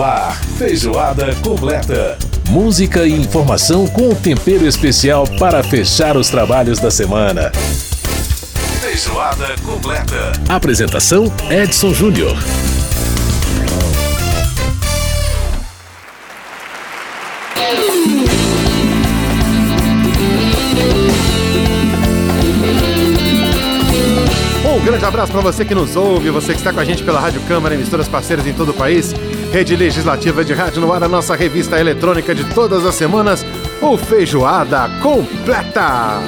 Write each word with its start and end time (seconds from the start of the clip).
Ar, 0.00 0.36
feijoada 0.58 1.34
completa. 1.36 2.18
Música 2.50 3.06
e 3.06 3.12
informação 3.12 3.86
com 3.86 4.14
tempero 4.14 4.66
especial 4.66 5.26
para 5.38 5.62
fechar 5.62 6.16
os 6.16 6.28
trabalhos 6.28 6.78
da 6.78 6.90
semana. 6.90 7.50
Feijoada 8.80 9.54
completa. 9.64 10.32
Apresentação 10.48 11.32
Edson 11.50 11.94
Júnior. 11.94 12.36
Um 24.64 24.84
grande 24.84 25.04
abraço 25.04 25.32
para 25.32 25.40
você 25.40 25.64
que 25.64 25.74
nos 25.74 25.96
ouve, 25.96 26.30
você 26.30 26.52
que 26.52 26.58
está 26.58 26.72
com 26.72 26.78
a 26.78 26.84
gente 26.84 27.02
pela 27.02 27.18
Rádio 27.18 27.40
Câmara, 27.48 27.74
emissoras 27.74 28.06
parceiras 28.06 28.46
em 28.46 28.52
todo 28.52 28.68
o 28.68 28.74
país, 28.74 29.12
Rede 29.56 29.74
Legislativa 29.74 30.44
de 30.44 30.52
Rádio 30.52 30.82
no 30.82 30.92
ar, 30.92 31.02
a 31.02 31.08
nossa 31.08 31.34
revista 31.34 31.80
eletrônica 31.80 32.34
de 32.34 32.44
todas 32.52 32.84
as 32.84 32.94
semanas, 32.94 33.42
o 33.80 33.96
Feijoada 33.96 34.86
Completa. 35.00 36.20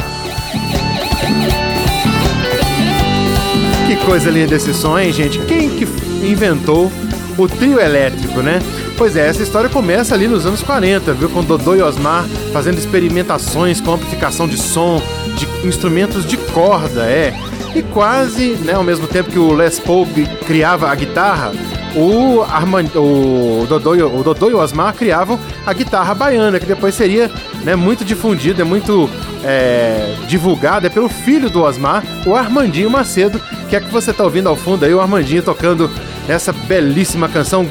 Que 3.86 3.96
coisa 4.06 4.30
linda 4.30 4.54
esse 4.54 4.72
som, 4.72 4.98
hein, 4.98 5.12
gente? 5.12 5.38
Quem 5.40 5.68
que 5.68 5.84
inventou 6.26 6.90
o 7.36 7.46
trio 7.46 7.78
elétrico, 7.78 8.40
né? 8.40 8.62
Pois 8.96 9.14
é, 9.14 9.28
essa 9.28 9.42
história 9.42 9.68
começa 9.68 10.14
ali 10.14 10.26
nos 10.26 10.46
anos 10.46 10.62
40, 10.62 11.12
viu? 11.12 11.28
Com 11.28 11.44
Dodô 11.44 11.76
e 11.76 11.82
Osmar 11.82 12.24
fazendo 12.50 12.78
experimentações 12.78 13.78
com 13.78 13.92
amplificação 13.92 14.48
de 14.48 14.56
som, 14.56 15.02
de 15.36 15.68
instrumentos 15.68 16.24
de 16.24 16.38
corda, 16.38 17.02
é. 17.02 17.34
E 17.74 17.82
quase, 17.82 18.52
né, 18.64 18.72
ao 18.72 18.82
mesmo 18.82 19.06
tempo 19.06 19.30
que 19.30 19.38
o 19.38 19.52
Les 19.52 19.78
Paul 19.78 20.08
criava 20.46 20.90
a 20.90 20.94
guitarra, 20.94 21.52
o, 21.96 22.42
Armand, 22.42 22.88
o, 22.94 23.66
Dodô, 23.68 23.92
o 23.92 24.22
Dodô 24.22 24.50
e 24.50 24.54
o 24.54 24.58
Osmar 24.58 24.94
criavam 24.94 25.38
a 25.66 25.72
guitarra 25.72 26.14
baiana, 26.14 26.58
que 26.58 26.66
depois 26.66 26.94
seria 26.94 27.30
né, 27.64 27.74
muito 27.74 28.04
difundida, 28.04 28.64
muito 28.64 29.08
é, 29.44 30.14
divulgada. 30.26 30.90
Pelo 30.90 31.08
filho 31.08 31.50
do 31.50 31.62
Osmar, 31.62 32.02
o 32.26 32.34
Armandinho 32.34 32.90
Macedo, 32.90 33.40
que 33.68 33.76
é 33.76 33.80
que 33.80 33.90
você 33.90 34.10
está 34.10 34.24
ouvindo 34.24 34.48
ao 34.48 34.56
fundo 34.56 34.84
aí, 34.84 34.94
o 34.94 35.00
Armandinho 35.00 35.42
tocando 35.42 35.90
essa 36.28 36.52
belíssima 36.52 37.28
canção 37.28 37.66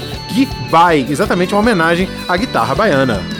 Bai, 0.69 1.05
exatamente 1.09 1.53
uma 1.53 1.61
homenagem 1.61 2.07
à 2.27 2.37
guitarra 2.37 2.75
baiana. 2.75 3.36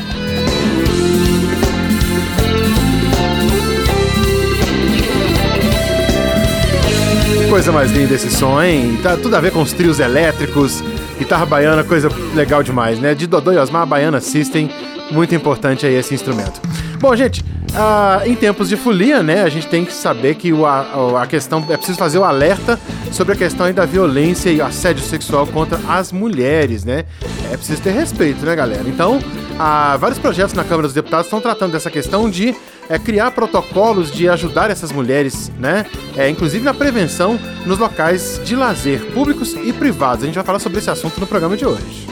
Coisa 7.68 7.80
mais 7.80 7.92
linda 7.92 8.14
esse 8.14 8.32
som, 8.32 8.62
hein? 8.64 8.98
Tá 9.04 9.18
tudo 9.18 9.36
a 9.36 9.42
ver 9.42 9.52
com 9.52 9.62
os 9.62 9.73
trios 9.73 10.00
elétricos, 10.00 10.82
guitarra 11.20 11.46
baiana, 11.46 11.84
coisa 11.84 12.10
legal 12.34 12.64
demais, 12.64 12.98
né? 12.98 13.14
De 13.14 13.28
Dodô 13.28 13.52
e 13.52 13.58
Osmar, 13.58 13.86
Baiana 13.86 14.22
System, 14.22 14.72
muito 15.12 15.36
importante 15.36 15.86
aí 15.86 15.94
esse 15.94 16.16
instrumento. 16.16 16.62
Bom, 16.98 17.14
gente, 17.14 17.44
ah, 17.76 18.22
em 18.26 18.36
tempos 18.36 18.70
de 18.70 18.78
folia, 18.78 19.22
né, 19.22 19.44
a 19.44 19.50
gente 19.50 19.68
tem 19.68 19.84
que 19.84 19.92
saber 19.92 20.36
que 20.36 20.54
o, 20.54 20.66
a, 20.66 21.22
a 21.22 21.28
questão, 21.28 21.62
é 21.70 21.76
preciso 21.76 21.98
fazer 21.98 22.18
o 22.20 22.23
alerta 22.23 22.80
sobre 23.12 23.34
a 23.34 23.36
questão 23.36 23.70
da 23.73 23.86
violência 23.86 24.50
e 24.50 24.62
assédio 24.62 25.04
sexual 25.04 25.45
contra 25.45 25.78
as 25.90 26.14
mulheres, 26.14 26.86
né? 26.86 27.04
É 27.52 27.58
preciso 27.58 27.82
ter 27.82 27.92
respeito, 27.92 28.45
né, 28.45 28.56
galera? 28.56 28.84
Então, 28.88 29.20
há 29.60 29.98
vários 29.98 30.20
projetos 30.20 30.54
na 30.54 30.64
Câmara 30.64 30.84
dos 30.84 30.94
Deputados 30.94 31.26
estão 31.26 31.42
tratando 31.42 31.73
dessa 31.73 31.92
questão 31.92 32.30
de 32.30 32.56
é, 32.89 32.97
criar 32.97 33.31
protocolos 33.31 34.11
de 34.11 34.30
ajudar 34.30 34.69
essas 34.69 34.91
mulheres, 34.91 35.52
né? 35.59 35.85
É, 36.16 36.30
inclusive 36.30 36.63
na 36.63 36.73
prevenção 36.73 37.39
nos 37.66 37.77
locais 37.77 38.39
de 38.43 38.55
lazer, 38.55 39.05
públicos 39.13 39.53
e 39.53 39.73
privados. 39.73 40.23
A 40.23 40.25
gente 40.27 40.35
vai 40.35 40.43
falar 40.43 40.59
sobre 40.59 40.80
esse 40.80 40.89
assunto 40.89 41.19
no 41.19 41.27
programa 41.27 41.55
de 41.58 41.65
hoje. 41.65 42.08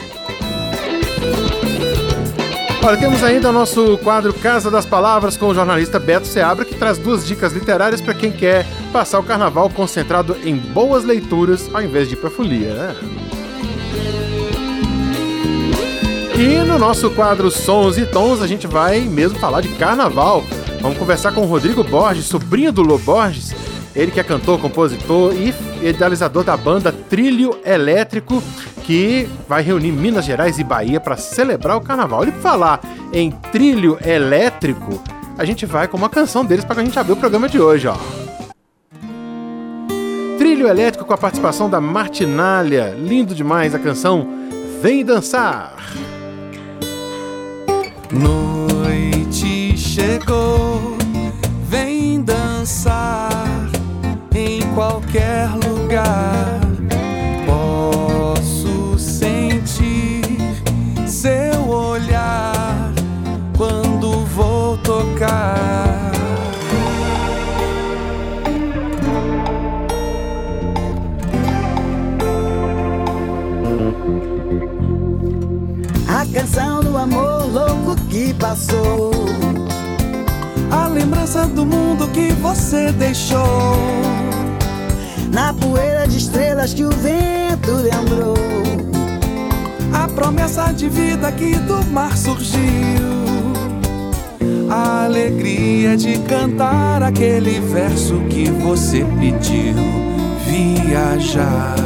Olha, 2.86 2.96
temos 2.98 3.24
ainda 3.24 3.50
o 3.50 3.52
nosso 3.52 3.98
quadro 3.98 4.32
Casa 4.32 4.70
das 4.70 4.86
Palavras 4.86 5.36
com 5.36 5.48
o 5.48 5.54
jornalista 5.54 5.98
Beto 5.98 6.24
Seabra, 6.24 6.64
que 6.64 6.76
traz 6.76 6.98
duas 6.98 7.26
dicas 7.26 7.52
literárias 7.52 8.00
para 8.00 8.14
quem 8.14 8.30
quer 8.30 8.64
passar 8.92 9.18
o 9.18 9.24
carnaval 9.24 9.68
concentrado 9.68 10.36
em 10.44 10.54
boas 10.54 11.02
leituras 11.02 11.68
ao 11.74 11.82
invés 11.82 12.08
de 12.08 12.14
ir 12.14 12.30
folia, 12.30 12.74
né? 12.74 12.96
E 16.38 16.58
no 16.64 16.78
nosso 16.78 17.10
quadro 17.10 17.50
Sons 17.50 17.96
e 17.96 18.06
Tons, 18.06 18.40
a 18.40 18.46
gente 18.46 18.66
vai 18.66 19.00
mesmo 19.00 19.38
falar 19.38 19.62
de 19.62 19.68
carnaval. 19.70 20.44
Vamos 20.80 20.98
conversar 20.98 21.32
com 21.32 21.42
o 21.42 21.46
Rodrigo 21.46 21.82
Borges, 21.82 22.26
sobrinho 22.26 22.72
do 22.72 22.82
Lô 22.82 22.98
Borges. 22.98 23.54
Ele 23.94 24.10
que 24.10 24.20
é 24.20 24.22
cantor, 24.22 24.60
compositor 24.60 25.32
e 25.34 25.54
idealizador 25.82 26.44
da 26.44 26.56
banda 26.56 26.92
Trilho 26.92 27.58
Elétrico, 27.64 28.42
que 28.84 29.28
vai 29.48 29.62
reunir 29.62 29.90
Minas 29.90 30.24
Gerais 30.24 30.58
e 30.58 30.64
Bahia 30.64 31.00
para 31.00 31.16
celebrar 31.16 31.76
o 31.76 31.80
carnaval. 31.80 32.24
E 32.24 32.30
falar 32.30 32.80
em 33.12 33.30
trilho 33.30 33.98
elétrico, 34.04 35.02
a 35.38 35.44
gente 35.44 35.64
vai 35.64 35.88
com 35.88 35.96
uma 35.96 36.10
canção 36.10 36.44
deles 36.44 36.64
para 36.64 36.80
a 36.80 36.84
gente 36.84 36.98
abrir 36.98 37.14
o 37.14 37.16
programa 37.16 37.48
de 37.48 37.58
hoje, 37.58 37.88
ó. 37.88 37.96
Trilho 40.38 40.68
elétrico 40.68 41.06
com 41.06 41.14
a 41.14 41.18
participação 41.18 41.68
da 41.68 41.80
Martinalha. 41.80 42.94
Lindo 42.96 43.34
demais 43.34 43.74
a 43.74 43.78
canção 43.78 44.28
Vem 44.82 45.04
Dançar. 45.04 45.74
Noite 48.12 48.45
chegou, 49.96 50.94
vem 51.70 52.20
dançar 52.20 53.70
em 54.34 54.60
qualquer 54.74 55.48
lugar. 55.66 56.60
Posso 57.46 58.98
sentir 58.98 60.22
seu 61.06 61.66
olhar 61.70 62.92
quando 63.56 64.20
vou 64.26 64.76
tocar. 64.78 66.12
A 76.06 76.26
canção 76.38 76.82
do 76.82 76.98
amor 76.98 77.46
louco 77.50 77.96
que 78.10 78.34
passou. 78.34 79.15
Lembrança 80.96 81.46
do 81.46 81.66
mundo 81.66 82.08
que 82.08 82.32
você 82.32 82.90
deixou. 82.90 83.76
Na 85.30 85.52
poeira 85.52 86.08
de 86.08 86.16
estrelas 86.16 86.72
que 86.72 86.84
o 86.84 86.90
vento 86.90 87.70
lembrou. 87.72 88.34
A 89.92 90.08
promessa 90.08 90.72
de 90.72 90.88
vida 90.88 91.30
que 91.32 91.54
do 91.56 91.84
mar 91.92 92.16
surgiu. 92.16 92.62
A 94.70 95.04
alegria 95.04 95.98
de 95.98 96.18
cantar 96.20 97.02
aquele 97.02 97.60
verso 97.60 98.18
que 98.30 98.50
você 98.50 99.04
pediu. 99.20 99.74
Viajar. 100.46 101.76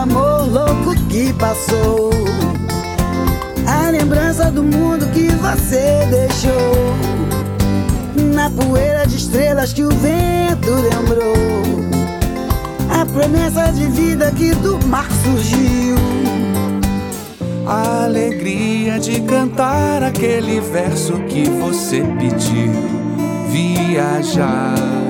Amor 0.00 0.50
louco 0.50 0.94
que 1.08 1.32
passou. 1.34 2.10
A 3.66 3.90
lembrança 3.90 4.50
do 4.50 4.62
mundo 4.62 5.06
que 5.12 5.28
você 5.32 6.06
deixou. 6.10 6.94
Na 8.34 8.50
poeira 8.50 9.06
de 9.06 9.16
estrelas 9.16 9.72
que 9.72 9.82
o 9.82 9.90
vento 9.90 10.70
lembrou. 10.70 11.34
A 12.90 13.04
promessa 13.04 13.70
de 13.72 13.86
vida 13.86 14.30
que 14.32 14.54
do 14.54 14.78
mar 14.86 15.08
surgiu. 15.22 15.96
A 17.66 18.04
alegria 18.04 18.98
de 18.98 19.20
cantar 19.20 20.02
aquele 20.02 20.60
verso 20.60 21.12
que 21.28 21.48
você 21.48 22.02
pediu. 22.18 22.72
Viajar. 23.50 25.09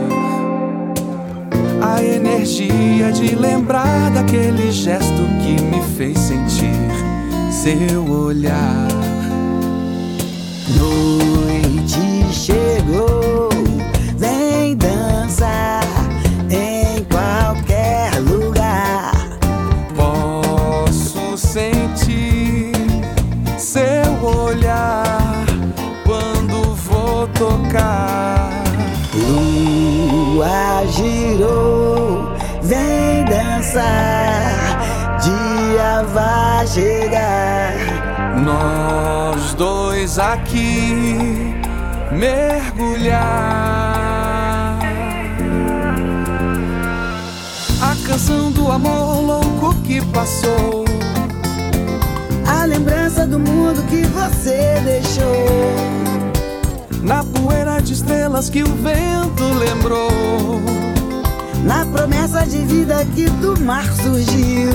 A 2.00 2.02
energia 2.02 3.12
de 3.12 3.35
lembrar 3.35 4.11
daquele 4.12 4.73
gesto 4.73 5.23
que 5.43 5.62
me 5.62 5.82
fez 5.99 6.19
sentir 6.19 6.73
seu 7.50 8.11
olhar. 8.11 8.88
Noite 10.79 12.00
chegou, 12.32 13.19
chegar. 36.72 37.75
Nós 38.44 39.55
dois 39.55 40.19
aqui 40.19 41.55
mergulhar. 42.12 43.19
A 47.82 48.06
canção 48.06 48.52
do 48.52 48.70
amor 48.70 49.20
louco 49.20 49.75
que 49.82 50.00
passou. 50.06 50.84
A 52.46 52.64
lembrança 52.64 53.26
do 53.26 53.38
mundo 53.38 53.82
que 53.88 54.02
você 54.06 54.81
deixou. 54.84 55.75
Na 57.02 57.25
poeira 57.25 57.81
de 57.81 57.94
estrelas 57.94 58.49
que 58.49 58.62
o 58.62 58.75
vento 58.76 59.44
lembrou. 59.58 60.61
Na 61.64 61.84
promessa 61.87 62.46
de 62.46 62.58
vida 62.58 63.05
que 63.14 63.28
do 63.28 63.58
mar 63.61 63.84
surgiu. 63.93 64.70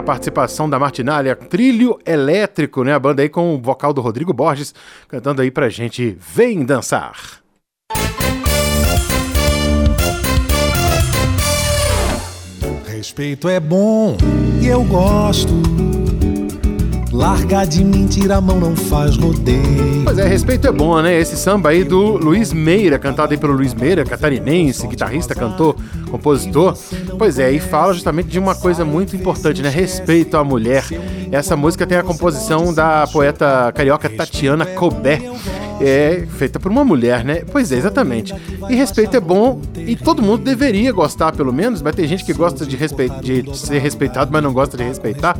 A 0.00 0.02
participação 0.02 0.68
da 0.68 0.78
Martinália, 0.78 1.36
Trilho 1.36 1.98
Elétrico, 2.04 2.82
né? 2.82 2.94
A 2.94 2.98
banda 2.98 3.22
aí 3.22 3.28
com 3.28 3.54
o 3.54 3.60
vocal 3.60 3.92
do 3.92 4.00
Rodrigo 4.00 4.32
Borges, 4.32 4.74
cantando 5.06 5.42
aí 5.42 5.50
pra 5.50 5.68
gente 5.68 6.16
Vem 6.18 6.64
Dançar. 6.64 7.40
Respeito 12.86 13.48
é 13.48 13.60
bom 13.60 14.16
e 14.60 14.66
eu 14.66 14.82
gosto. 14.84 15.52
Larga 17.12 17.64
de 17.64 17.84
mentira, 17.84 18.36
a 18.36 18.40
mão 18.40 18.60
não 18.60 18.76
faz 18.76 19.16
rodeio. 19.16 20.04
Pois 20.04 20.16
é, 20.16 20.26
respeito 20.26 20.68
é 20.68 20.72
bom, 20.72 21.02
né? 21.02 21.18
Esse 21.18 21.36
samba 21.36 21.70
aí 21.70 21.82
do 21.82 22.16
Luiz 22.16 22.52
Meira, 22.52 22.98
cantado 22.98 23.32
aí 23.32 23.38
pelo 23.38 23.52
Luiz 23.52 23.74
Meira, 23.74 24.04
catarinense, 24.04 24.86
guitarrista, 24.86 25.34
cantor, 25.34 25.76
compositor. 26.10 26.76
Pois 27.18 27.38
é, 27.38 27.50
e 27.50 27.60
fala 27.60 27.92
justamente 27.92 28.28
de 28.28 28.38
uma 28.38 28.54
coisa 28.54 28.84
muito 28.84 29.16
importante, 29.16 29.62
né? 29.62 29.68
Respeito 29.68 30.36
à 30.36 30.44
mulher. 30.44 30.84
Essa 31.30 31.56
música 31.56 31.86
tem 31.86 31.98
a 31.98 32.02
composição 32.02 32.74
da 32.74 33.06
poeta 33.06 33.72
carioca 33.72 34.08
Tatiana 34.08 34.66
Colbert 34.66 35.22
é 35.80 36.26
feita 36.38 36.60
por 36.60 36.70
uma 36.70 36.84
mulher, 36.84 37.24
né? 37.24 37.42
Pois 37.50 37.72
é, 37.72 37.76
exatamente. 37.76 38.34
E 38.68 38.74
respeito 38.74 39.16
é 39.16 39.20
bom 39.20 39.60
e 39.76 39.96
todo 39.96 40.22
mundo 40.22 40.44
deveria 40.44 40.92
gostar, 40.92 41.32
pelo 41.32 41.52
menos, 41.52 41.82
mas 41.82 41.94
tem 41.94 42.06
gente 42.06 42.24
que 42.24 42.32
gosta 42.32 42.66
de, 42.66 42.76
de 42.76 43.58
ser 43.58 43.78
respeitado, 43.78 44.30
mas 44.32 44.42
não 44.42 44.52
gosta 44.52 44.76
de 44.76 44.84
respeitar. 44.84 45.38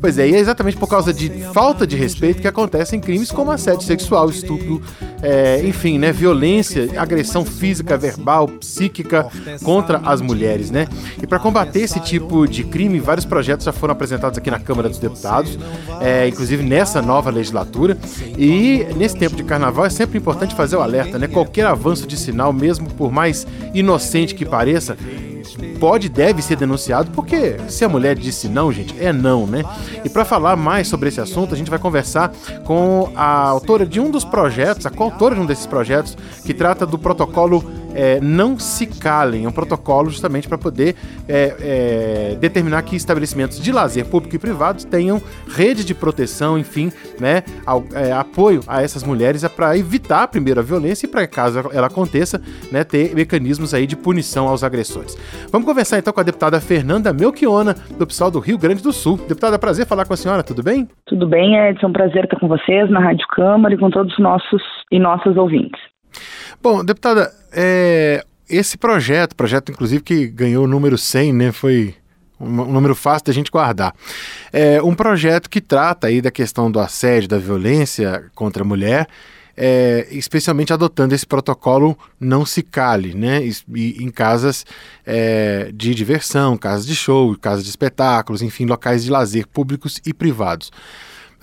Pois 0.00 0.18
é, 0.18 0.28
e 0.28 0.34
é 0.34 0.38
exatamente 0.38 0.76
por 0.76 0.88
causa 0.88 1.12
de 1.12 1.28
falta 1.52 1.86
de 1.86 1.96
respeito 1.96 2.40
que 2.40 2.48
acontecem 2.48 3.00
crimes 3.00 3.30
como 3.30 3.50
assédio 3.50 3.82
sexual, 3.82 4.28
estupro, 4.30 4.82
é, 5.22 5.62
enfim, 5.64 5.98
né? 5.98 6.12
Violência, 6.12 6.88
agressão 6.96 7.44
física, 7.44 7.96
verbal, 7.96 8.48
psíquica 8.48 9.28
contra 9.62 9.98
as 10.04 10.20
mulheres, 10.20 10.70
né? 10.70 10.86
E 11.22 11.26
para 11.26 11.38
combater 11.38 11.80
esse 11.80 12.00
tipo 12.00 12.46
de 12.46 12.64
crime, 12.64 12.98
vários 12.98 13.24
projetos 13.24 13.64
já 13.64 13.72
foram 13.72 13.92
apresentados 13.92 14.38
aqui 14.38 14.50
na 14.50 14.58
Câmara 14.58 14.88
dos 14.88 14.98
Deputados, 14.98 15.58
é, 16.00 16.26
inclusive 16.26 16.62
nessa 16.62 17.00
nova 17.00 17.30
legislatura. 17.30 17.96
E 18.36 18.86
nesse 18.96 19.16
tempo 19.16 19.36
de 19.36 19.44
carnaval, 19.44 19.81
é 19.86 19.90
sempre 19.90 20.18
importante 20.18 20.54
fazer 20.54 20.76
o 20.76 20.80
alerta, 20.80 21.18
né? 21.18 21.28
Qualquer 21.28 21.66
avanço 21.66 22.06
de 22.06 22.16
sinal, 22.16 22.52
mesmo 22.52 22.88
por 22.90 23.10
mais 23.10 23.46
inocente 23.74 24.34
que 24.34 24.44
pareça, 24.44 24.96
pode 25.78 26.08
deve 26.08 26.40
ser 26.42 26.56
denunciado, 26.56 27.10
porque 27.10 27.56
se 27.68 27.84
a 27.84 27.88
mulher 27.88 28.16
disse 28.16 28.48
não, 28.48 28.72
gente, 28.72 28.94
é 29.02 29.12
não, 29.12 29.46
né? 29.46 29.64
E 30.04 30.08
para 30.08 30.24
falar 30.24 30.56
mais 30.56 30.86
sobre 30.86 31.08
esse 31.08 31.20
assunto, 31.20 31.54
a 31.54 31.58
gente 31.58 31.70
vai 31.70 31.78
conversar 31.78 32.32
com 32.64 33.10
a 33.16 33.48
autora 33.48 33.84
de 33.84 33.98
um 33.98 34.10
dos 34.10 34.24
projetos, 34.24 34.86
a 34.86 34.90
coautora 34.90 35.34
de 35.34 35.40
um 35.40 35.46
desses 35.46 35.66
projetos, 35.66 36.16
que 36.44 36.54
trata 36.54 36.86
do 36.86 36.98
protocolo 36.98 37.64
é, 37.94 38.20
não 38.20 38.58
se 38.58 38.86
calem. 38.86 39.44
É 39.44 39.48
um 39.48 39.52
protocolo 39.52 40.10
justamente 40.10 40.48
para 40.48 40.58
poder 40.58 40.94
é, 41.28 41.56
é, 41.60 42.36
determinar 42.40 42.82
que 42.82 42.96
estabelecimentos 42.96 43.60
de 43.60 43.72
lazer 43.72 44.06
público 44.06 44.36
e 44.36 44.38
privados 44.38 44.84
tenham 44.84 45.20
rede 45.54 45.84
de 45.84 45.94
proteção, 45.94 46.58
enfim, 46.58 46.90
né, 47.20 47.42
ao, 47.66 47.84
é, 47.94 48.12
apoio 48.12 48.60
a 48.66 48.82
essas 48.82 49.02
mulheres 49.02 49.44
é 49.44 49.48
para 49.48 49.76
evitar 49.76 50.28
primeiro 50.28 50.60
a 50.60 50.62
violência 50.62 51.06
e 51.06 51.08
para 51.08 51.26
caso 51.26 51.70
ela 51.72 51.86
aconteça, 51.86 52.40
né, 52.70 52.84
ter 52.84 53.14
mecanismos 53.14 53.74
aí 53.74 53.86
de 53.86 53.96
punição 53.96 54.48
aos 54.48 54.64
agressores. 54.64 55.16
Vamos 55.50 55.66
conversar 55.66 55.98
então 55.98 56.12
com 56.12 56.20
a 56.20 56.24
deputada 56.24 56.60
Fernanda 56.60 57.12
Melchiona, 57.12 57.74
do 57.98 58.06
PSOL 58.06 58.30
do 58.30 58.38
Rio 58.38 58.58
Grande 58.58 58.82
do 58.82 58.92
Sul. 58.92 59.16
Deputada, 59.16 59.58
prazer 59.58 59.86
falar 59.86 60.06
com 60.06 60.14
a 60.14 60.16
senhora, 60.16 60.42
tudo 60.42 60.62
bem? 60.62 60.88
Tudo 61.06 61.26
bem, 61.26 61.56
Edson, 61.56 61.92
prazer 61.92 62.24
estar 62.24 62.38
com 62.38 62.48
vocês 62.48 62.90
na 62.90 63.00
Rádio 63.00 63.26
Câmara 63.28 63.74
e 63.74 63.78
com 63.78 63.90
todos 63.90 64.12
os 64.12 64.18
nossos 64.18 64.62
e 64.90 64.98
nossas 64.98 65.36
ouvintes. 65.36 65.91
Bom, 66.62 66.84
deputada, 66.84 67.34
é, 67.50 68.24
esse 68.48 68.78
projeto, 68.78 69.34
projeto 69.34 69.72
inclusive 69.72 70.00
que 70.00 70.28
ganhou 70.28 70.64
o 70.64 70.68
número 70.68 70.96
100, 70.96 71.32
né, 71.32 71.50
foi 71.50 71.92
um, 72.38 72.46
número 72.66 72.94
fácil 72.94 73.26
da 73.26 73.32
gente 73.32 73.50
guardar. 73.50 73.92
É 74.52 74.80
um 74.80 74.94
projeto 74.94 75.50
que 75.50 75.60
trata 75.60 76.06
aí 76.06 76.22
da 76.22 76.30
questão 76.30 76.70
do 76.70 76.78
assédio, 76.78 77.28
da 77.28 77.38
violência 77.38 78.30
contra 78.32 78.62
a 78.62 78.66
mulher, 78.66 79.08
é, 79.56 80.06
especialmente 80.12 80.72
adotando 80.72 81.16
esse 81.16 81.26
protocolo 81.26 81.98
não 82.20 82.46
se 82.46 82.62
cale, 82.62 83.12
né? 83.12 83.42
E, 83.44 84.02
em 84.02 84.08
casas 84.08 84.64
é, 85.04 85.68
de 85.74 85.92
diversão, 85.96 86.56
casas 86.56 86.86
de 86.86 86.94
show, 86.94 87.36
casas 87.38 87.64
de 87.64 87.70
espetáculos, 87.70 88.40
enfim, 88.40 88.66
locais 88.66 89.02
de 89.02 89.10
lazer 89.10 89.48
públicos 89.48 90.00
e 90.06 90.14
privados. 90.14 90.70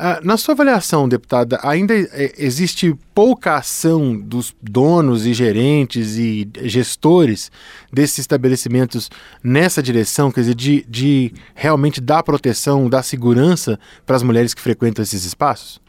Ah, 0.01 0.21
na 0.23 0.37
sua 0.37 0.53
avaliação, 0.53 1.09
deputada, 1.09 1.57
ainda 1.61 1.93
existe 2.37 2.93
pouca 3.13 3.57
ação 3.57 4.17
dos 4.17 4.55
donos 4.63 5.27
e 5.27 5.33
gerentes 5.33 6.17
e 6.17 6.49
gestores 6.69 7.51
desses 7.91 8.19
estabelecimentos 8.19 9.09
nessa 9.43 9.83
direção, 9.83 10.31
quer 10.31 10.39
dizer, 10.39 10.55
de, 10.55 10.89
de 10.89 11.33
realmente 11.53 11.99
dar 11.99 12.23
proteção, 12.23 12.89
dar 12.89 13.03
segurança 13.03 13.77
para 14.07 14.15
as 14.15 14.23
mulheres 14.23 14.53
que 14.53 14.61
frequentam 14.61 15.03
esses 15.03 15.25
espaços? 15.25 15.81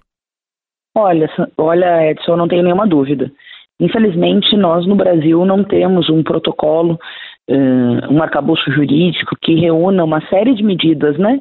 Olha, 0.96 1.30
olha, 1.56 2.10
Edson, 2.10 2.34
não 2.34 2.48
tenho 2.48 2.64
nenhuma 2.64 2.88
dúvida. 2.88 3.30
Infelizmente, 3.78 4.56
nós 4.56 4.88
no 4.88 4.96
Brasil 4.96 5.44
não 5.44 5.62
temos 5.62 6.10
um 6.10 6.24
protocolo, 6.24 6.98
um 8.10 8.20
arcabouço 8.20 8.72
jurídico 8.72 9.36
que 9.40 9.54
reúna 9.54 10.02
uma 10.02 10.20
série 10.28 10.52
de 10.52 10.64
medidas, 10.64 11.16
né? 11.16 11.40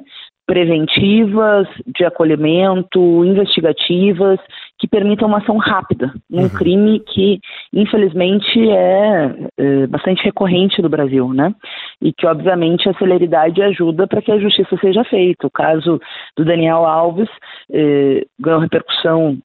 Preventivas, 0.49 1.67
de 1.85 2.03
acolhimento, 2.03 3.23
investigativas, 3.23 4.39
que 4.79 4.87
permitam 4.87 5.27
uma 5.27 5.37
ação 5.37 5.57
rápida 5.57 6.11
num 6.27 6.41
uhum. 6.41 6.49
crime 6.49 6.99
que, 7.01 7.39
infelizmente, 7.71 8.59
é, 8.67 9.31
é, 9.59 9.85
bastante 9.85 10.23
recorrente 10.23 10.81
no 10.81 10.89
Brasil, 10.89 11.31
né? 11.31 11.53
E 12.01 12.11
que, 12.11 12.25
obviamente, 12.25 12.89
a 12.89 12.95
celeridade 12.95 13.61
ajuda 13.61 14.07
para 14.07 14.23
que 14.23 14.31
a 14.31 14.39
justiça 14.39 14.75
seja 14.81 15.03
feita. 15.03 15.45
O 15.45 15.51
caso 15.51 16.01
do 16.35 16.43
Daniel 16.43 16.83
Alves 16.83 17.29
é, 17.71 18.25
ganhou 18.39 18.59
repercussão 18.59 19.37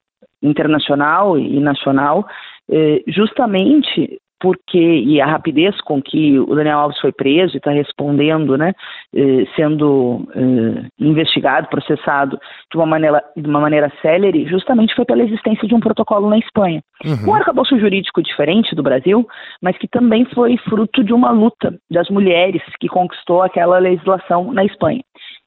internacional 0.43 1.39
e 1.39 1.61
nacional, 1.61 2.27
é, 2.71 3.03
justamente 3.09 4.19
porque 4.45 4.77
e 4.79 5.23
a 5.23 5.27
rapidez 5.27 5.81
com 5.81 6.03
que 6.03 6.39
o 6.39 6.55
Daniel 6.55 6.81
Alves 6.81 7.01
foi 7.01 7.11
preso 7.11 7.55
e 7.55 7.57
está 7.57 7.71
respondendo, 7.71 8.59
né, 8.59 8.75
eh, 9.15 9.47
sendo 9.57 10.29
eh, 10.37 10.85
investigado, 11.01 11.67
processado 11.69 12.39
de 12.71 12.77
uma 12.77 12.85
maneira 12.85 13.25
de 13.35 13.49
uma 13.49 13.59
maneira 13.59 13.91
célere, 14.03 14.47
justamente 14.47 14.95
foi 14.95 15.07
pela 15.07 15.23
existência 15.23 15.67
de 15.67 15.75
um 15.75 15.81
protocolo 15.81 16.29
na 16.29 16.37
Espanha, 16.37 16.83
uhum. 17.03 17.31
um 17.31 17.35
arcabouço 17.35 17.79
jurídico 17.79 18.23
diferente 18.23 18.75
do 18.75 18.83
Brasil, 18.83 19.27
mas 19.63 19.79
que 19.79 19.89
também 19.89 20.27
foi 20.27 20.59
fruto 20.59 21.03
de 21.03 21.15
uma 21.15 21.31
luta 21.31 21.75
das 21.91 22.11
mulheres 22.11 22.61
que 22.79 22.87
conquistou 22.87 23.41
aquela 23.41 23.79
legislação 23.79 24.53
na 24.53 24.63
Espanha. 24.67 25.01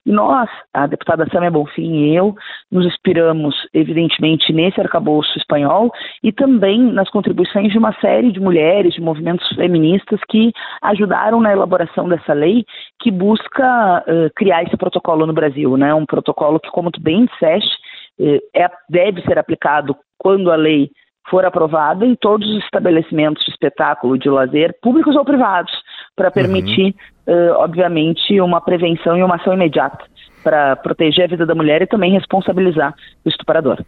Nós, 0.07 0.49
a 0.73 0.87
deputada 0.87 1.27
Samia 1.29 1.51
Bonfim 1.51 1.91
e 1.93 2.15
eu, 2.15 2.33
nos 2.71 2.85
inspiramos, 2.85 3.53
evidentemente, 3.73 4.53
nesse 4.53 4.79
arcabouço 4.79 5.37
espanhol 5.37 5.91
e 6.23 6.31
também 6.31 6.79
nas 6.79 7.09
contribuições 7.09 7.73
de 7.73 7.77
uma 7.77 7.91
série 7.99 8.31
de 8.31 8.39
mulheres, 8.39 8.93
de 8.93 9.01
movimentos 9.01 9.45
feministas 9.49 10.21
que 10.29 10.53
ajudaram 10.81 11.41
na 11.41 11.51
elaboração 11.51 12.07
dessa 12.07 12.31
lei 12.31 12.63
que 13.01 13.11
busca 13.11 14.01
uh, 14.07 14.29
criar 14.33 14.63
esse 14.63 14.77
protocolo 14.77 15.25
no 15.25 15.33
Brasil, 15.33 15.75
né? 15.75 15.93
Um 15.93 16.05
protocolo 16.05 16.57
que, 16.57 16.71
como 16.71 16.89
tu 16.89 17.01
bem 17.01 17.25
disseste, 17.25 17.75
uh, 18.21 18.39
é, 18.55 18.69
deve 18.89 19.21
ser 19.23 19.37
aplicado 19.37 19.93
quando 20.17 20.49
a 20.49 20.55
lei 20.55 20.89
for 21.29 21.45
aprovada 21.45 22.05
em 22.05 22.15
todos 22.15 22.49
os 22.49 22.63
estabelecimentos 22.63 23.43
de 23.43 23.51
espetáculo, 23.51 24.17
de 24.17 24.29
lazer, 24.29 24.73
públicos 24.81 25.17
ou 25.17 25.25
privados, 25.25 25.73
para 26.17 26.29
permitir 26.29 26.87
uhum 26.87 27.17
uh, 27.27 27.53
obviamente, 27.57 28.39
uma 28.39 28.61
prevenção 28.61 29.17
e 29.17 29.23
uma 29.23 29.35
ação 29.35 29.53
imediata 29.53 30.05
para 30.43 30.75
proteger 30.77 31.25
a 31.25 31.27
vida 31.27 31.45
da 31.45 31.53
mulher 31.53 31.81
e 31.81 31.87
também 31.87 32.13
responsabilizar 32.13 32.95
o 33.25 33.29
estuprador. 33.29 33.83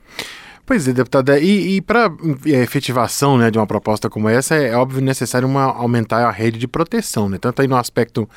Pois 0.69 0.87
é, 0.87 0.93
deputada, 0.93 1.39
e, 1.39 1.77
e 1.77 1.81
para 1.81 2.11
é, 2.45 2.61
efetivação 2.61 3.39
né, 3.39 3.49
de 3.49 3.57
uma 3.57 3.65
proposta 3.65 4.07
como 4.07 4.29
essa, 4.29 4.53
é 4.53 4.75
óbvio 4.75 5.01
necessário 5.01 5.47
uma, 5.47 5.63
aumentar 5.63 6.23
a 6.27 6.29
rede 6.29 6.59
de 6.59 6.67
proteção, 6.67 7.27
né? 7.27 7.39
tanto 7.39 7.63
aí 7.63 7.67
no 7.67 7.75
aspecto 7.75 8.29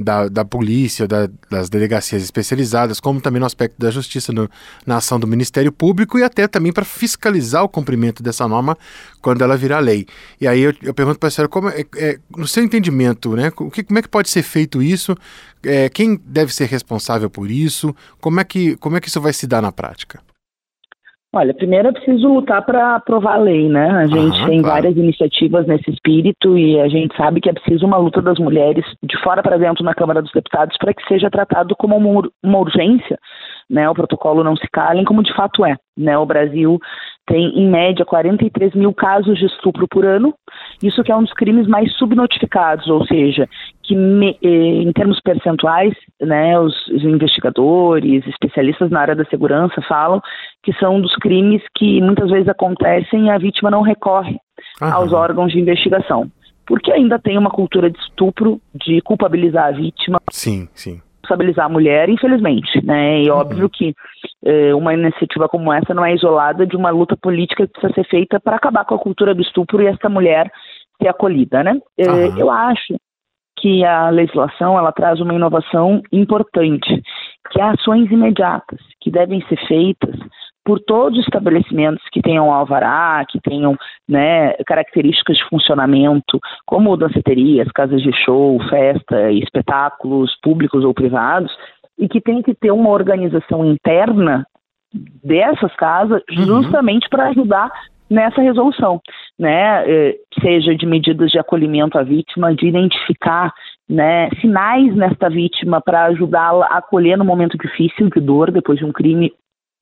da, 0.00 0.26
da 0.26 0.46
polícia, 0.46 1.06
da, 1.06 1.28
das 1.50 1.68
delegacias 1.68 2.22
especializadas, 2.22 3.00
como 3.00 3.20
também 3.20 3.38
no 3.38 3.44
aspecto 3.44 3.78
da 3.78 3.90
justiça, 3.90 4.32
no, 4.32 4.48
na 4.86 4.96
ação 4.96 5.20
do 5.20 5.26
Ministério 5.26 5.70
Público 5.70 6.18
e 6.18 6.22
até 6.22 6.48
também 6.48 6.72
para 6.72 6.86
fiscalizar 6.86 7.62
o 7.62 7.68
cumprimento 7.68 8.22
dessa 8.22 8.48
norma 8.48 8.78
quando 9.20 9.44
ela 9.44 9.54
virar 9.54 9.80
lei. 9.80 10.06
E 10.40 10.48
aí 10.48 10.62
eu, 10.62 10.72
eu 10.82 10.94
pergunto 10.94 11.18
para 11.18 11.28
a 11.28 11.30
senhora, 11.30 11.50
como 11.50 11.68
é, 11.68 11.84
é, 11.96 12.18
no 12.34 12.48
seu 12.48 12.64
entendimento, 12.64 13.36
né, 13.36 13.52
o 13.58 13.70
que, 13.70 13.82
como 13.82 13.98
é 13.98 14.00
que 14.00 14.08
pode 14.08 14.30
ser 14.30 14.42
feito 14.42 14.82
isso? 14.82 15.14
É, 15.62 15.90
quem 15.90 16.18
deve 16.24 16.54
ser 16.54 16.64
responsável 16.64 17.28
por 17.28 17.50
isso? 17.50 17.94
Como 18.22 18.40
é, 18.40 18.44
que, 18.44 18.74
como 18.76 18.96
é 18.96 19.02
que 19.02 19.08
isso 19.08 19.20
vai 19.20 19.34
se 19.34 19.46
dar 19.46 19.60
na 19.60 19.70
prática? 19.70 20.18
Olha, 21.36 21.52
primeiro 21.52 21.88
é 21.88 21.92
preciso 21.92 22.28
lutar 22.28 22.64
para 22.64 22.94
aprovar 22.94 23.34
a 23.34 23.38
lei, 23.38 23.68
né? 23.68 23.90
A 23.90 24.06
gente 24.06 24.46
tem 24.46 24.62
claro. 24.62 24.76
várias 24.76 24.96
iniciativas 24.96 25.66
nesse 25.66 25.90
espírito 25.90 26.56
e 26.56 26.80
a 26.80 26.86
gente 26.86 27.16
sabe 27.16 27.40
que 27.40 27.50
é 27.50 27.52
preciso 27.52 27.84
uma 27.84 27.96
luta 27.96 28.22
das 28.22 28.38
mulheres 28.38 28.84
de 29.02 29.20
fora 29.20 29.42
para 29.42 29.58
dentro 29.58 29.82
na 29.82 29.96
Câmara 29.96 30.22
dos 30.22 30.30
Deputados 30.30 30.76
para 30.78 30.94
que 30.94 31.04
seja 31.08 31.28
tratado 31.28 31.74
como 31.74 31.96
uma, 31.96 32.30
uma 32.40 32.58
urgência, 32.58 33.18
né? 33.68 33.90
O 33.90 33.94
protocolo 33.94 34.44
não 34.44 34.54
se 34.54 34.68
calem, 34.72 35.04
como 35.04 35.24
de 35.24 35.34
fato 35.34 35.66
é, 35.66 35.76
né? 35.98 36.16
O 36.16 36.24
Brasil 36.24 36.78
tem, 37.26 37.58
em 37.58 37.68
média, 37.68 38.04
43 38.04 38.72
mil 38.76 38.94
casos 38.94 39.36
de 39.36 39.46
estupro 39.46 39.88
por 39.88 40.04
ano. 40.04 40.32
Isso 40.84 41.02
que 41.02 41.10
é 41.10 41.16
um 41.16 41.24
dos 41.24 41.32
crimes 41.32 41.66
mais 41.66 41.92
subnotificados, 41.96 42.86
ou 42.86 43.04
seja, 43.06 43.48
que 43.84 43.94
me, 43.94 44.36
eh, 44.42 44.82
em 44.82 44.92
termos 44.92 45.20
percentuais, 45.20 45.94
né, 46.20 46.58
os, 46.58 46.74
os, 46.88 47.02
investigadores, 47.02 48.26
especialistas 48.26 48.90
na 48.90 49.00
área 49.00 49.14
da 49.14 49.24
segurança 49.26 49.80
falam 49.82 50.20
que 50.62 50.72
são 50.74 51.00
dos 51.00 51.14
crimes 51.16 51.62
que 51.76 52.00
muitas 52.00 52.30
vezes 52.30 52.48
acontecem 52.48 53.26
e 53.26 53.30
a 53.30 53.38
vítima 53.38 53.70
não 53.70 53.82
recorre 53.82 54.36
Aham. 54.80 54.92
aos 54.92 55.12
órgãos 55.12 55.52
de 55.52 55.60
investigação. 55.60 56.30
Porque 56.66 56.90
ainda 56.90 57.18
tem 57.18 57.36
uma 57.36 57.50
cultura 57.50 57.90
de 57.90 57.98
estupro, 57.98 58.58
de 58.74 59.02
culpabilizar 59.02 59.66
a 59.66 59.72
vítima. 59.72 60.18
Sim, 60.30 60.66
sim 60.72 61.00
responsabilizar 61.24 61.66
a 61.66 61.70
mulher, 61.70 62.08
infelizmente, 62.08 62.84
né? 62.84 63.22
E 63.22 63.30
uhum. 63.30 63.38
óbvio 63.38 63.68
que 63.70 63.94
eh, 64.44 64.74
uma 64.74 64.92
iniciativa 64.92 65.48
como 65.48 65.72
essa 65.72 65.94
não 65.94 66.04
é 66.04 66.14
isolada 66.14 66.66
de 66.66 66.76
uma 66.76 66.90
luta 66.90 67.16
política 67.16 67.66
que 67.66 67.72
precisa 67.72 67.94
ser 67.94 68.04
feita 68.08 68.38
para 68.38 68.56
acabar 68.56 68.84
com 68.84 68.94
a 68.94 68.98
cultura 68.98 69.34
do 69.34 69.40
estupro 69.40 69.82
e 69.82 69.86
essa 69.86 70.08
mulher 70.08 70.50
ser 71.00 71.08
acolhida, 71.08 71.62
né? 71.64 71.72
Uhum. 71.98 72.38
Eu 72.38 72.50
acho 72.50 72.94
que 73.64 73.82
a 73.82 74.10
legislação 74.10 74.78
ela 74.78 74.92
traz 74.92 75.22
uma 75.22 75.32
inovação 75.32 76.02
importante, 76.12 77.02
que 77.50 77.58
é 77.58 77.64
ações 77.64 78.10
imediatas 78.10 78.78
que 79.00 79.10
devem 79.10 79.40
ser 79.48 79.56
feitas 79.66 80.14
por 80.62 80.78
todos 80.80 81.18
os 81.18 81.24
estabelecimentos 81.24 82.04
que 82.12 82.20
tenham 82.20 82.52
alvará, 82.52 83.24
que 83.26 83.40
tenham 83.40 83.74
né, 84.06 84.52
características 84.66 85.38
de 85.38 85.48
funcionamento, 85.48 86.38
como 86.66 86.94
danceterias, 86.94 87.72
casas 87.74 88.02
de 88.02 88.12
show, 88.12 88.60
festa, 88.68 89.32
espetáculos 89.32 90.36
públicos 90.42 90.84
ou 90.84 90.92
privados, 90.92 91.50
e 91.98 92.06
que 92.06 92.20
tem 92.20 92.42
que 92.42 92.54
ter 92.54 92.70
uma 92.70 92.90
organização 92.90 93.64
interna 93.64 94.46
dessas 95.24 95.74
casas 95.76 96.20
uhum. 96.30 96.44
justamente 96.44 97.08
para 97.08 97.28
ajudar 97.28 97.70
nessa 98.10 98.42
resolução, 98.42 99.00
né? 99.38 99.84
Eh, 99.86 100.16
seja 100.40 100.74
de 100.74 100.86
medidas 100.86 101.30
de 101.30 101.38
acolhimento 101.38 101.98
à 101.98 102.02
vítima, 102.02 102.54
de 102.54 102.66
identificar 102.66 103.52
né, 103.88 104.30
sinais 104.40 104.94
nesta 104.94 105.28
vítima 105.28 105.80
para 105.80 106.06
ajudá-la 106.06 106.66
a 106.66 106.78
acolher 106.78 107.18
no 107.18 107.24
momento 107.24 107.58
difícil 107.58 108.08
de 108.10 108.20
dor 108.20 108.50
depois 108.50 108.78
de 108.78 108.84
um 108.84 108.92
crime 108.92 109.32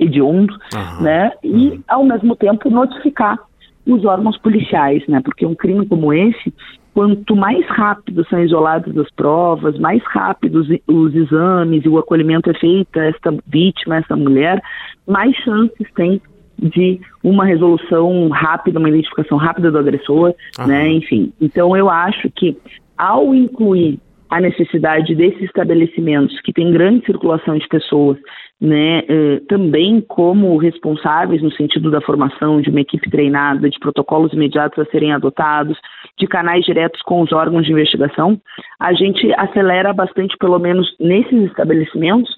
hediondo, 0.01 0.55
uhum. 0.75 1.03
né? 1.03 1.33
E 1.43 1.71
uhum. 1.71 1.83
ao 1.87 2.05
mesmo 2.05 2.35
tempo 2.35 2.69
notificar 2.71 3.39
os 3.87 4.05
órgãos 4.05 4.39
policiais, 4.39 5.07
né? 5.07 5.21
Porque 5.25 5.47
um 5.47 5.55
crime 5.55 5.87
como 5.87 6.13
esse, 6.13 6.53
quanto 6.95 7.37
mais 7.37 7.65
rápido 7.69 8.27
são 8.29 8.43
isoladas 8.43 8.97
as 8.97 9.11
provas, 9.13 9.79
mais 9.79 10.03
rápidos 10.07 10.69
os 10.87 11.15
exames 11.15 11.85
e 11.85 11.89
o 11.89 11.99
acolhimento 11.99 12.51
é 12.51 12.55
feito 12.55 12.99
a 12.99 13.05
esta 13.05 13.35
vítima, 13.47 13.97
a 13.97 13.99
esta 13.99 14.17
mulher, 14.17 14.61
mais 15.07 15.35
chances 15.37 15.87
tem 15.95 16.21
de 16.63 17.01
uma 17.23 17.45
resolução 17.45 18.29
rápida, 18.29 18.79
uma 18.79 18.89
identificação 18.89 19.37
rápida 19.37 19.71
do 19.71 19.79
agressor, 19.79 20.35
uhum. 20.59 20.67
né? 20.67 20.89
Enfim, 20.89 21.33
então 21.41 21.77
eu 21.77 21.91
acho 21.91 22.31
que 22.31 22.57
ao 22.97 23.35
incluir 23.35 23.99
a 24.31 24.41
necessidade 24.41 25.15
desses 25.15 25.43
estabelecimentos 25.43 26.41
que 26.41 26.55
têm 26.55 26.73
grande 26.73 27.05
circulação 27.05 27.59
de 27.59 27.69
pessoas 27.69 28.17
né, 28.59 29.03
eh, 29.09 29.41
também 29.49 30.01
como 30.01 30.57
responsáveis 30.57 31.43
no 31.43 31.53
sentido 31.53 31.91
da 31.91 32.01
formação 32.01 32.61
de 32.61 32.71
uma 32.71 32.81
equipe 32.81 33.11
treinada, 33.11 33.69
de 33.69 33.79
protocolos 33.79 34.33
imediatos 34.33 34.79
a 34.79 34.91
serem 34.91 35.13
adotados, 35.13 35.77
de 36.17 36.29
canais 36.29 36.65
diretos 36.65 37.03
com 37.03 37.21
os 37.21 37.33
órgãos 37.33 37.67
de 37.67 37.73
investigação, 37.73 38.41
a 38.81 38.95
gente 38.95 39.31
acelera 39.35 39.93
bastante, 39.93 40.37
pelo 40.39 40.59
menos 40.59 40.97
nesses 41.01 41.43
estabelecimentos, 41.51 42.31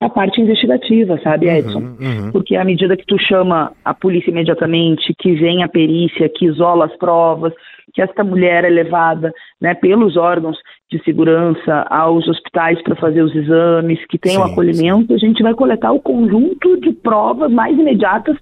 a 0.00 0.10
parte 0.10 0.40
investigativa, 0.40 1.18
sabe, 1.22 1.46
uhum, 1.46 1.52
Edson? 1.52 1.78
Uhum, 1.78 1.96
uhum. 2.00 2.32
Porque 2.32 2.54
à 2.54 2.64
medida 2.64 2.96
que 2.96 3.06
tu 3.06 3.18
chama 3.18 3.72
a 3.84 3.94
polícia 3.94 4.30
imediatamente, 4.30 5.14
que 5.18 5.34
vem 5.34 5.62
a 5.62 5.68
perícia, 5.68 6.28
que 6.28 6.46
isola 6.46 6.84
as 6.84 6.96
provas, 6.96 7.52
que 7.94 8.02
esta 8.02 8.22
mulher 8.22 8.64
é 8.64 8.68
levada 8.68 9.32
né, 9.60 9.74
pelos 9.74 10.16
órgãos 10.16 10.58
de 10.90 11.02
segurança 11.02 11.86
aos 11.88 12.28
hospitais 12.28 12.80
para 12.82 12.94
fazer 12.96 13.22
os 13.22 13.34
exames, 13.34 14.04
que 14.06 14.18
tem 14.18 14.36
o 14.36 14.42
acolhimento, 14.42 15.08
sim. 15.08 15.14
a 15.14 15.18
gente 15.18 15.42
vai 15.42 15.54
coletar 15.54 15.92
o 15.92 16.00
conjunto 16.00 16.78
de 16.80 16.92
provas 16.92 17.50
mais 17.50 17.76
imediatas 17.78 18.36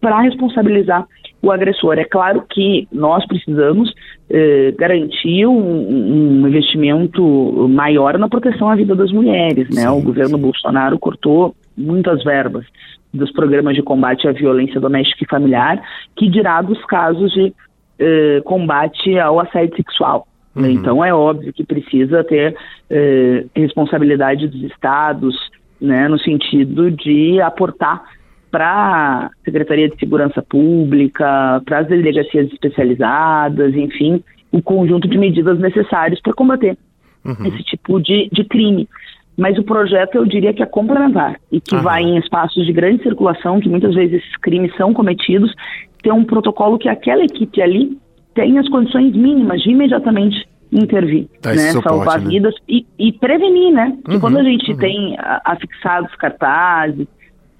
para 0.00 0.20
responsabilizar 0.20 1.06
o 1.42 1.50
agressor. 1.50 1.98
É 1.98 2.04
claro 2.04 2.44
que 2.48 2.86
nós 2.92 3.26
precisamos 3.26 3.92
eh, 4.28 4.74
garantir 4.78 5.46
um, 5.46 6.42
um, 6.42 6.46
investimento 6.46 7.22
maior 7.68 8.18
na 8.18 8.28
proteção 8.28 8.70
à 8.70 8.76
vida 8.76 8.94
das 8.94 9.10
mulheres. 9.10 9.68
Né? 9.70 9.82
Sim, 9.82 9.88
o 9.88 10.02
governo 10.02 10.36
sim. 10.36 10.42
Bolsonaro 10.42 10.98
cortou 10.98 11.54
muitas 11.76 12.22
verbas 12.22 12.66
dos 13.12 13.32
programas 13.32 13.74
de 13.74 13.82
combate 13.82 14.28
à 14.28 14.32
violência 14.32 14.80
doméstica 14.80 15.24
e 15.24 15.28
familiar, 15.28 15.82
que 16.16 16.28
dirá 16.28 16.62
dos 16.62 16.82
casos 16.84 17.32
de 17.32 17.52
eh, 17.98 18.40
combate 18.44 19.18
ao 19.18 19.40
assédio 19.40 19.76
sexual. 19.76 20.26
Uhum. 20.54 20.66
Então 20.66 21.04
é 21.04 21.12
óbvio 21.12 21.52
que 21.52 21.64
precisa 21.64 22.22
ter 22.24 22.56
eh, 22.88 23.44
responsabilidade 23.54 24.48
dos 24.48 24.62
estados, 24.64 25.36
né, 25.80 26.08
no 26.08 26.18
sentido 26.18 26.90
de 26.90 27.40
aportar 27.40 28.02
para 28.50 29.26
a 29.26 29.30
Secretaria 29.44 29.88
de 29.88 29.98
Segurança 29.98 30.42
Pública, 30.42 31.62
para 31.64 31.80
as 31.80 31.86
delegacias 31.86 32.50
especializadas, 32.52 33.74
enfim, 33.74 34.22
o 34.52 34.60
conjunto 34.62 35.08
de 35.08 35.16
medidas 35.16 35.58
necessárias 35.58 36.20
para 36.20 36.32
combater 36.32 36.76
uhum. 37.24 37.46
esse 37.46 37.62
tipo 37.64 38.00
de, 38.00 38.28
de 38.32 38.44
crime. 38.44 38.88
Mas 39.36 39.56
o 39.56 39.62
projeto 39.62 40.16
eu 40.16 40.26
diria 40.26 40.52
que 40.52 40.62
é 40.62 40.66
complementar 40.66 41.36
e 41.50 41.60
que 41.60 41.76
vai 41.76 42.02
em 42.02 42.18
espaços 42.18 42.66
de 42.66 42.72
grande 42.72 43.02
circulação, 43.02 43.60
que 43.60 43.68
muitas 43.68 43.94
vezes 43.94 44.20
esses 44.22 44.36
crimes 44.36 44.74
são 44.76 44.92
cometidos, 44.92 45.54
ter 46.02 46.12
um 46.12 46.24
protocolo 46.24 46.78
que 46.78 46.88
aquela 46.88 47.24
equipe 47.24 47.62
ali 47.62 47.96
tem 48.34 48.58
as 48.58 48.68
condições 48.68 49.14
mínimas 49.14 49.62
de 49.62 49.70
imediatamente 49.70 50.46
intervir, 50.72 51.26
né? 51.44 51.56
Suporte, 51.72 51.88
salvar 51.88 52.20
né? 52.20 52.28
vidas 52.28 52.54
e, 52.68 52.86
e, 52.98 53.12
prevenir, 53.12 53.72
né? 53.72 53.96
Porque 54.02 54.14
uhum, 54.14 54.20
quando 54.20 54.38
a 54.38 54.42
gente 54.42 54.70
uhum. 54.70 54.78
tem 54.78 55.16
afixados 55.44 56.14
cartazes, 56.16 57.08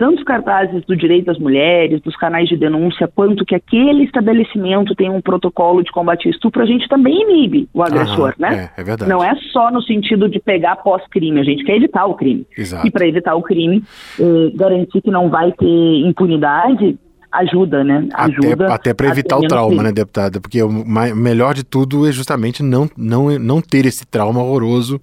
tantos 0.00 0.24
cartazes 0.24 0.82
do 0.86 0.96
direito 0.96 1.26
das 1.26 1.38
mulheres, 1.38 2.00
dos 2.00 2.16
canais 2.16 2.48
de 2.48 2.56
denúncia, 2.56 3.06
quanto 3.06 3.44
que 3.44 3.54
aquele 3.54 4.04
estabelecimento 4.04 4.94
tem 4.94 5.10
um 5.10 5.20
protocolo 5.20 5.84
de 5.84 5.92
combate 5.92 6.26
ao 6.26 6.32
estupro, 6.32 6.62
a 6.62 6.64
gente 6.64 6.88
também 6.88 7.20
inibe 7.20 7.68
o 7.74 7.82
agressor, 7.82 8.30
Aham, 8.30 8.34
né? 8.38 8.70
É, 8.74 8.80
é 8.80 8.82
verdade. 8.82 9.10
Não 9.10 9.22
é 9.22 9.34
só 9.52 9.70
no 9.70 9.82
sentido 9.82 10.26
de 10.26 10.40
pegar 10.40 10.76
pós-crime, 10.76 11.38
a 11.38 11.44
gente 11.44 11.62
quer 11.64 11.76
evitar 11.76 12.06
o 12.06 12.14
crime. 12.14 12.46
Exato. 12.56 12.86
E 12.86 12.90
para 12.90 13.06
evitar 13.06 13.34
o 13.34 13.42
crime, 13.42 13.84
eh, 14.18 14.52
garantir 14.54 15.02
que 15.02 15.10
não 15.10 15.28
vai 15.28 15.52
ter 15.52 15.66
impunidade, 15.66 16.98
ajuda, 17.32 17.82
né? 17.82 18.08
Ajuda 18.12 18.74
até 18.74 18.90
até 18.90 18.94
para 18.94 19.08
evitar 19.08 19.38
o 19.38 19.46
trauma, 19.46 19.82
né, 19.82 19.92
deputada? 19.92 20.40
Porque 20.40 20.62
o 20.62 20.70
melhor 21.14 21.54
de 21.54 21.62
tudo 21.62 22.06
é 22.06 22.12
justamente 22.12 22.62
não, 22.62 22.90
não, 22.96 23.38
não 23.38 23.60
ter 23.60 23.86
esse 23.86 24.04
trauma 24.06 24.42
horroroso 24.42 25.00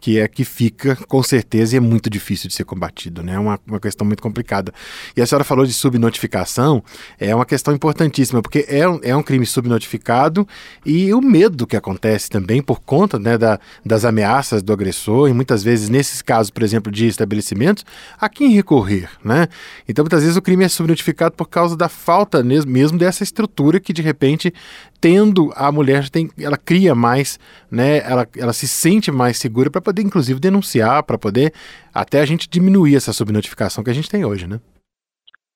que 0.00 0.20
é 0.20 0.28
que 0.28 0.44
fica 0.44 0.94
com 1.08 1.22
certeza 1.22 1.74
e 1.74 1.78
é 1.78 1.80
muito 1.80 2.08
difícil 2.08 2.48
de 2.48 2.54
ser 2.54 2.64
combatido, 2.64 3.22
né? 3.22 3.34
É 3.34 3.38
uma, 3.38 3.58
uma 3.66 3.80
questão 3.80 4.06
muito 4.06 4.22
complicada. 4.22 4.72
E 5.16 5.22
a 5.22 5.26
senhora 5.26 5.42
falou 5.42 5.66
de 5.66 5.72
subnotificação, 5.72 6.80
é 7.18 7.34
uma 7.34 7.46
questão 7.46 7.74
importantíssima, 7.74 8.40
porque 8.40 8.64
é 8.68 8.88
um, 8.88 9.00
é 9.02 9.16
um 9.16 9.22
crime 9.22 9.44
subnotificado 9.44 10.46
e 10.84 11.12
o 11.12 11.20
medo 11.20 11.66
que 11.66 11.76
acontece 11.76 12.30
também 12.30 12.62
por 12.62 12.80
conta 12.80 13.18
né, 13.18 13.36
da, 13.36 13.58
das 13.84 14.04
ameaças 14.04 14.62
do 14.62 14.72
agressor, 14.72 15.28
e 15.28 15.32
muitas 15.32 15.64
vezes, 15.64 15.88
nesses 15.88 16.22
casos, 16.22 16.50
por 16.50 16.62
exemplo, 16.62 16.92
de 16.92 17.06
estabelecimentos, 17.06 17.84
a 18.20 18.28
quem 18.28 18.50
recorrer, 18.50 19.08
né? 19.24 19.48
Então, 19.88 20.04
muitas 20.04 20.22
vezes 20.22 20.36
o 20.36 20.42
crime 20.42 20.64
é 20.64 20.68
subnotificado 20.68 21.34
por 21.34 21.48
causa 21.48 21.65
causa 21.66 21.76
da 21.76 21.88
falta 21.88 22.42
mesmo 22.42 22.98
dessa 22.98 23.24
estrutura 23.24 23.80
que 23.80 23.92
de 23.92 24.00
repente 24.00 24.52
tendo 25.00 25.50
a 25.56 25.70
mulher 25.72 26.08
tem, 26.08 26.28
ela 26.40 26.56
cria 26.56 26.94
mais, 26.94 27.38
né? 27.70 27.98
Ela, 27.98 28.26
ela 28.38 28.52
se 28.52 28.68
sente 28.68 29.10
mais 29.10 29.36
segura 29.36 29.70
para 29.70 29.80
poder 29.80 30.02
inclusive 30.02 30.38
denunciar, 30.38 31.02
para 31.02 31.18
poder 31.18 31.52
até 31.92 32.20
a 32.20 32.26
gente 32.26 32.48
diminuir 32.48 32.94
essa 32.94 33.12
subnotificação 33.12 33.82
que 33.82 33.90
a 33.90 33.94
gente 33.94 34.08
tem 34.08 34.24
hoje, 34.24 34.46
né? 34.46 34.60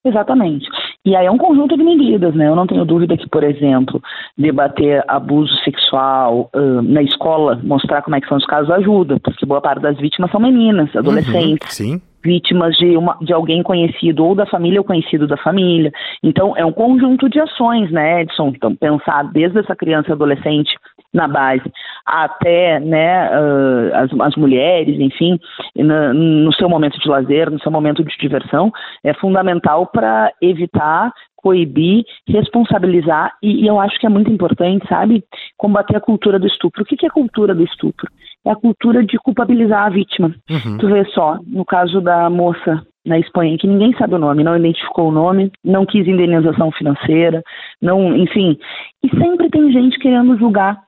Exatamente. 0.05 0.67
E 1.05 1.15
aí 1.15 1.27
é 1.27 1.31
um 1.31 1.39
conjunto 1.39 1.77
de 1.77 1.85
medidas, 1.85 2.35
né? 2.35 2.49
Eu 2.49 2.57
não 2.57 2.67
tenho 2.67 2.85
dúvida 2.87 3.17
que, 3.17 3.29
por 3.29 3.45
exemplo, 3.45 4.03
debater 4.37 5.05
abuso 5.07 5.55
sexual 5.63 6.51
uh, 6.55 6.83
na 6.83 7.03
escola, 7.03 7.61
mostrar 7.63 8.03
como 8.03 8.17
é 8.17 8.21
que 8.21 8.29
são 8.29 8.39
os 8.39 8.47
casos 8.47 8.71
ajuda, 8.71 9.21
porque 9.21 9.45
boa 9.45 9.61
parte 9.61 9.83
das 9.83 9.99
vítimas 9.99 10.31
são 10.31 10.41
meninas, 10.41 10.95
adolescentes. 10.97 11.79
Uhum, 11.79 11.99
sim 11.99 12.10
vítimas 12.23 12.77
de, 12.77 12.97
uma, 12.97 13.17
de 13.21 13.33
alguém 13.33 13.63
conhecido 13.63 14.25
ou 14.25 14.35
da 14.35 14.47
família 14.47 14.81
ou 14.81 14.85
conhecido 14.85 15.27
da 15.27 15.37
família. 15.37 15.91
Então, 16.23 16.55
é 16.57 16.65
um 16.65 16.73
conjunto 16.73 17.29
de 17.29 17.41
ações, 17.41 17.91
né, 17.91 18.23
Edson? 18.23 18.53
Então, 18.55 18.75
pensar 18.75 19.25
desde 19.33 19.59
essa 19.59 19.75
criança 19.75 20.11
e 20.11 20.13
adolescente 20.13 20.75
na 21.13 21.27
base 21.27 21.71
até 22.07 22.81
né, 22.81 23.29
uh, 23.29 23.95
as, 23.95 24.21
as, 24.21 24.37
mulheres, 24.37 24.99
enfim, 24.99 25.39
no, 25.77 26.15
no 26.15 26.53
seu 26.55 26.69
momento 26.69 26.99
de 26.99 27.09
lazer, 27.09 27.51
no 27.51 27.61
seu 27.61 27.71
momento 27.71 28.05
de 28.05 28.17
diversão, 28.19 28.73
é 29.05 29.13
fundamental 29.15 29.87
para 29.87 30.33
evitar 30.41 31.13
coibir, 31.37 32.05
responsabilizar 32.29 33.33
e, 33.43 33.65
e, 33.65 33.67
eu 33.67 33.81
acho 33.81 33.99
que 33.99 34.07
é 34.07 34.11
muito 34.11 34.31
importante, 34.31 34.87
sabe, 34.89 35.25
combater 35.57 35.97
a 35.97 36.01
cultura 36.01 36.39
do 36.39 36.47
estupro. 36.47 36.83
O 36.83 36.85
que, 36.85 36.97
que 36.97 37.07
é 37.07 37.11
cultura 37.11 37.55
do 37.55 37.65
estupro? 37.65 38.11
É 38.45 38.51
a 38.51 38.57
cultura 38.57 39.05
de 39.05 39.19
culpabilizar 39.19 39.87
a 39.87 39.91
vítima. 39.91 40.35
Uhum. 40.51 40.79
Tu 40.79 40.89
vê 40.89 41.05
só, 41.07 41.39
no 41.47 41.65
caso 41.65 42.01
da 42.01 42.29
moça 42.31 42.85
na 43.05 43.19
Espanha, 43.19 43.57
que 43.59 43.67
ninguém 43.67 43.95
sabe 43.97 44.15
o 44.15 44.19
nome, 44.19 44.45
não 44.45 44.57
identificou 44.57 45.09
o 45.09 45.13
nome, 45.13 45.51
não 45.65 45.87
quis 45.87 46.07
indenização 46.07 46.71
financeira, 46.71 47.43
não, 47.81 48.17
enfim. 48.17 48.59
E 49.03 49.09
sempre 49.17 49.49
tem 49.49 49.73
gente 49.73 49.99
querendo 49.99 50.39
julgar 50.39 50.79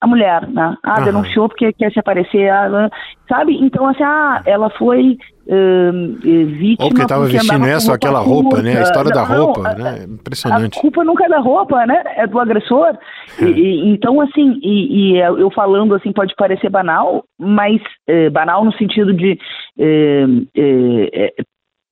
a 0.00 0.06
mulher, 0.06 0.48
né? 0.48 0.76
Ah, 0.82 0.98
uhum. 0.98 1.04
denunciou 1.04 1.48
porque 1.48 1.72
quer 1.74 1.92
se 1.92 1.98
aparecer, 1.98 2.48
ah, 2.48 2.90
sabe? 3.28 3.54
Então, 3.60 3.86
assim, 3.86 4.02
ah, 4.02 4.40
ela 4.46 4.70
foi 4.70 5.18
uh, 5.46 6.16
vítima. 6.22 6.84
Ou 6.84 6.88
porque 6.88 7.02
estava 7.02 7.26
vestindo 7.26 7.66
essa 7.66 7.90
ou 7.90 7.94
aquela 7.94 8.20
roupa, 8.20 8.62
né? 8.62 8.78
A 8.78 8.82
história 8.82 9.10
não, 9.10 9.22
da 9.22 9.22
roupa, 9.22 9.74
né? 9.74 10.04
Impressionante. 10.08 10.78
A 10.78 10.80
culpa 10.80 11.04
nunca 11.04 11.26
é 11.26 11.28
da 11.28 11.38
roupa, 11.38 11.84
né? 11.84 12.02
É 12.16 12.26
do 12.26 12.40
agressor. 12.40 12.96
É. 13.38 13.44
E, 13.44 13.90
então, 13.90 14.20
assim, 14.22 14.58
e, 14.62 15.12
e, 15.12 15.18
eu 15.18 15.50
falando 15.50 15.94
assim 15.94 16.12
pode 16.12 16.34
parecer 16.34 16.70
banal, 16.70 17.22
mas 17.38 17.80
eh, 18.06 18.30
banal 18.30 18.64
no 18.64 18.72
sentido 18.72 19.12
de 19.12 19.38
eh, 19.78 20.26
eh, 20.56 21.32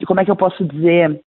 como 0.06 0.20
é 0.20 0.24
que 0.24 0.30
eu 0.30 0.36
posso 0.36 0.64
dizer? 0.64 1.20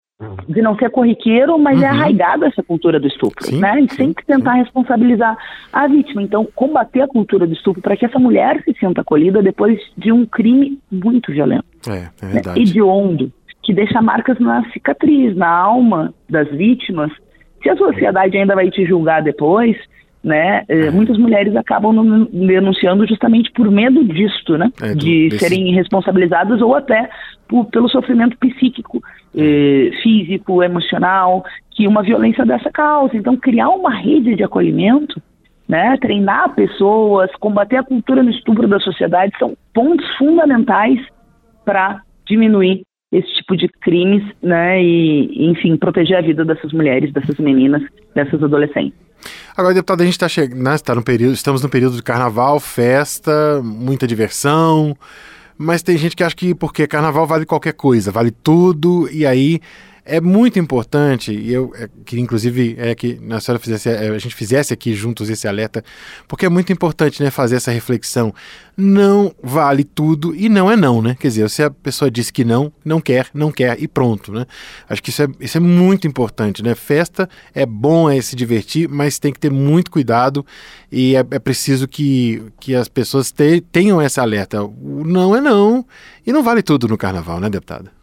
De 0.49 0.61
não 0.61 0.77
ser 0.77 0.91
corriqueiro, 0.91 1.57
mas 1.59 1.81
é 1.81 1.87
uhum. 1.87 1.87
é 1.87 1.89
arraigada 1.97 2.47
essa 2.47 2.63
cultura 2.63 2.99
do 2.99 3.07
estupro, 3.07 3.47
sim, 3.47 3.61
né? 3.61 3.81
E 3.81 3.89
sempre 3.95 4.25
tentar 4.25 4.55
sim. 4.55 4.59
responsabilizar 4.59 5.37
a 5.73 5.87
vítima. 5.87 6.23
Então, 6.23 6.45
combater 6.57 7.03
a 7.03 7.09
cultura 7.09 7.47
do 7.47 7.53
estupro 7.53 7.81
para 7.81 7.97
que 7.97 8.05
essa 8.05 8.19
mulher 8.19 8.61
se 8.65 8.75
sinta 8.81 9.01
acolhida 9.01 9.41
depois 9.41 9.79
de 9.97 10.11
um 10.11 10.27
crime 10.27 10.79
muito 10.91 11.31
violento. 11.31 11.65
É, 11.89 12.09
é 12.21 12.27
verdade. 12.27 12.59
Né? 12.59 12.67
Hediondo, 12.67 13.33
que 13.63 13.73
deixa 13.73 14.03
marcas 14.03 14.41
na 14.41 14.69
cicatriz, 14.73 15.37
na 15.37 15.49
alma 15.49 16.13
das 16.29 16.49
vítimas. 16.51 17.13
Se 17.63 17.71
a 17.71 17.77
sociedade 17.77 18.37
ainda 18.37 18.57
vai 18.57 18.71
te 18.71 18.85
julgar 18.85 19.23
depois, 19.23 19.77
né? 20.29 20.65
É. 20.69 20.91
Muitas 20.91 21.17
mulheres 21.17 21.57
acabam 21.57 22.29
denunciando 22.31 23.07
justamente 23.07 23.51
por 23.53 23.71
medo 23.71 24.05
disto, 24.05 24.57
né? 24.57 24.71
É, 24.81 24.91
do, 24.91 24.99
de 24.99 25.31
desse... 25.31 25.49
serem 25.49 25.75
responsabilizadas 25.75 26.61
ou 26.61 26.77
até 26.77 27.09
por, 27.49 27.65
pelo 27.67 27.89
sofrimento 27.89 28.37
psíquico, 28.39 29.03
eh, 29.35 29.91
físico, 30.03 30.63
emocional, 30.63 31.45
que 31.71 31.89
uma 31.89 32.03
violência 32.03 32.45
dessa 32.45 32.71
causa. 32.71 33.17
Então, 33.17 33.37
criar 33.37 33.71
uma 33.71 33.91
rede 33.91 34.37
de 34.37 34.45
acolhimento, 34.45 35.21
né? 35.67 35.97
Treinar 35.97 36.55
pessoas, 36.55 37.31
combater 37.41 37.79
a 37.79 37.83
cultura 37.83 38.23
no 38.23 38.31
estupro 38.31 38.69
da 38.69 38.79
sociedade 38.79 39.33
são 39.39 39.57
pontos 39.73 40.07
fundamentais 40.17 41.01
para 41.65 42.03
diminuir 42.27 42.83
esse 43.11 43.33
tipo 43.35 43.57
de 43.57 43.69
crimes, 43.69 44.23
né? 44.43 44.83
E, 44.83 45.51
enfim, 45.51 45.77
proteger 45.77 46.19
a 46.19 46.21
vida 46.21 46.45
dessas 46.45 46.73
mulheres, 46.73 47.13
dessas 47.13 47.39
meninas, 47.39 47.83
dessas 48.15 48.43
adolescentes. 48.43 48.99
Agora, 49.57 49.75
deputado, 49.75 50.03
a 50.03 50.05
gente 50.05 50.15
está 50.15 50.29
chegando, 50.29 50.63
né, 50.63 50.79
tá 50.79 50.95
no 50.95 51.03
período, 51.03 51.35
estamos 51.35 51.63
no 51.63 51.69
período 51.69 51.97
de 51.97 52.03
carnaval, 52.03 52.61
festa, 52.61 53.61
muita 53.63 54.07
diversão, 54.07 54.97
mas 55.57 55.83
tem 55.83 55.99
gente 55.99 56.15
que 56.15 56.23
acha 56.23 56.37
que 56.37 56.55
porque 56.55 56.87
carnaval 56.87 57.27
vale 57.27 57.45
qualquer 57.45 57.73
coisa, 57.73 58.13
vale 58.13 58.31
tudo, 58.31 59.09
e 59.11 59.27
aí 59.27 59.61
é 60.09 60.23
muito 60.23 60.59
importante, 60.59 61.33
e 61.33 61.53
eu 61.53 61.71
é, 61.77 61.87
queria 62.05 62.25
inclusive 62.25 62.75
é, 62.79 62.95
que 62.95 63.21
a 63.31 63.41
senhora 63.41 63.63
fizesse, 63.63 63.91
é, 63.91 64.09
a 64.09 64.19
gente 64.19 64.35
fizesse 64.35 64.73
aqui 64.73 64.95
juntos 64.95 65.29
esse 65.29 65.47
alerta, 65.47 65.85
porque 66.27 66.47
é 66.47 66.49
muito 66.49 66.73
importante 66.73 67.23
né, 67.23 67.31
fazer 67.31 67.57
essa 67.57 67.71
reflexão. 67.71 68.35
Não 68.75 69.35
vale 69.43 69.85
tudo 69.85 70.35
e 70.35 70.49
não 70.49 70.71
é 70.71 70.77
não, 70.77 71.03
né? 71.03 71.17
Quer 71.19 71.29
dizer, 71.29 71.51
se 71.51 71.63
a 71.63 71.71
pessoa 71.71 72.11
disse 72.11 72.33
que 72.33 72.45
não, 72.45 72.73
não 72.85 73.01
quer, 73.01 73.29
não 73.35 73.53
quer 73.53 73.77
e 73.83 73.87
pronto, 73.87 74.33
né? 74.33 74.47
Acho 74.89 75.03
que 75.03 75.11
isso 75.11 75.23
é, 75.23 75.29
isso 75.41 75.59
é 75.59 75.61
muito 75.61 76.07
importante, 76.07 76.63
né? 76.63 76.75
Festa 76.75 77.29
é 77.53 77.67
bom, 77.67 78.09
é 78.09 78.21
se 78.23 78.35
divertir, 78.35 78.89
mas 78.89 79.19
tem 79.19 79.33
que 79.33 79.39
ter 79.39 79.51
muito 79.51 79.91
cuidado 79.91 80.47
e 80.91 81.17
é, 81.17 81.27
é 81.31 81.39
preciso 81.39 81.87
que, 81.87 82.43
que 82.61 82.75
as 82.75 82.89
pessoas 82.89 83.31
te, 83.31 83.61
tenham 83.61 84.01
essa 84.01 84.23
alerta. 84.23 84.63
O 84.63 85.05
não 85.05 85.37
é 85.37 85.41
não 85.41 85.85
e 86.27 86.33
não 86.33 86.43
vale 86.43 86.63
tudo 86.63 86.89
no 86.89 86.97
carnaval, 86.97 87.41
né, 87.41 87.51
deputada? 87.51 87.98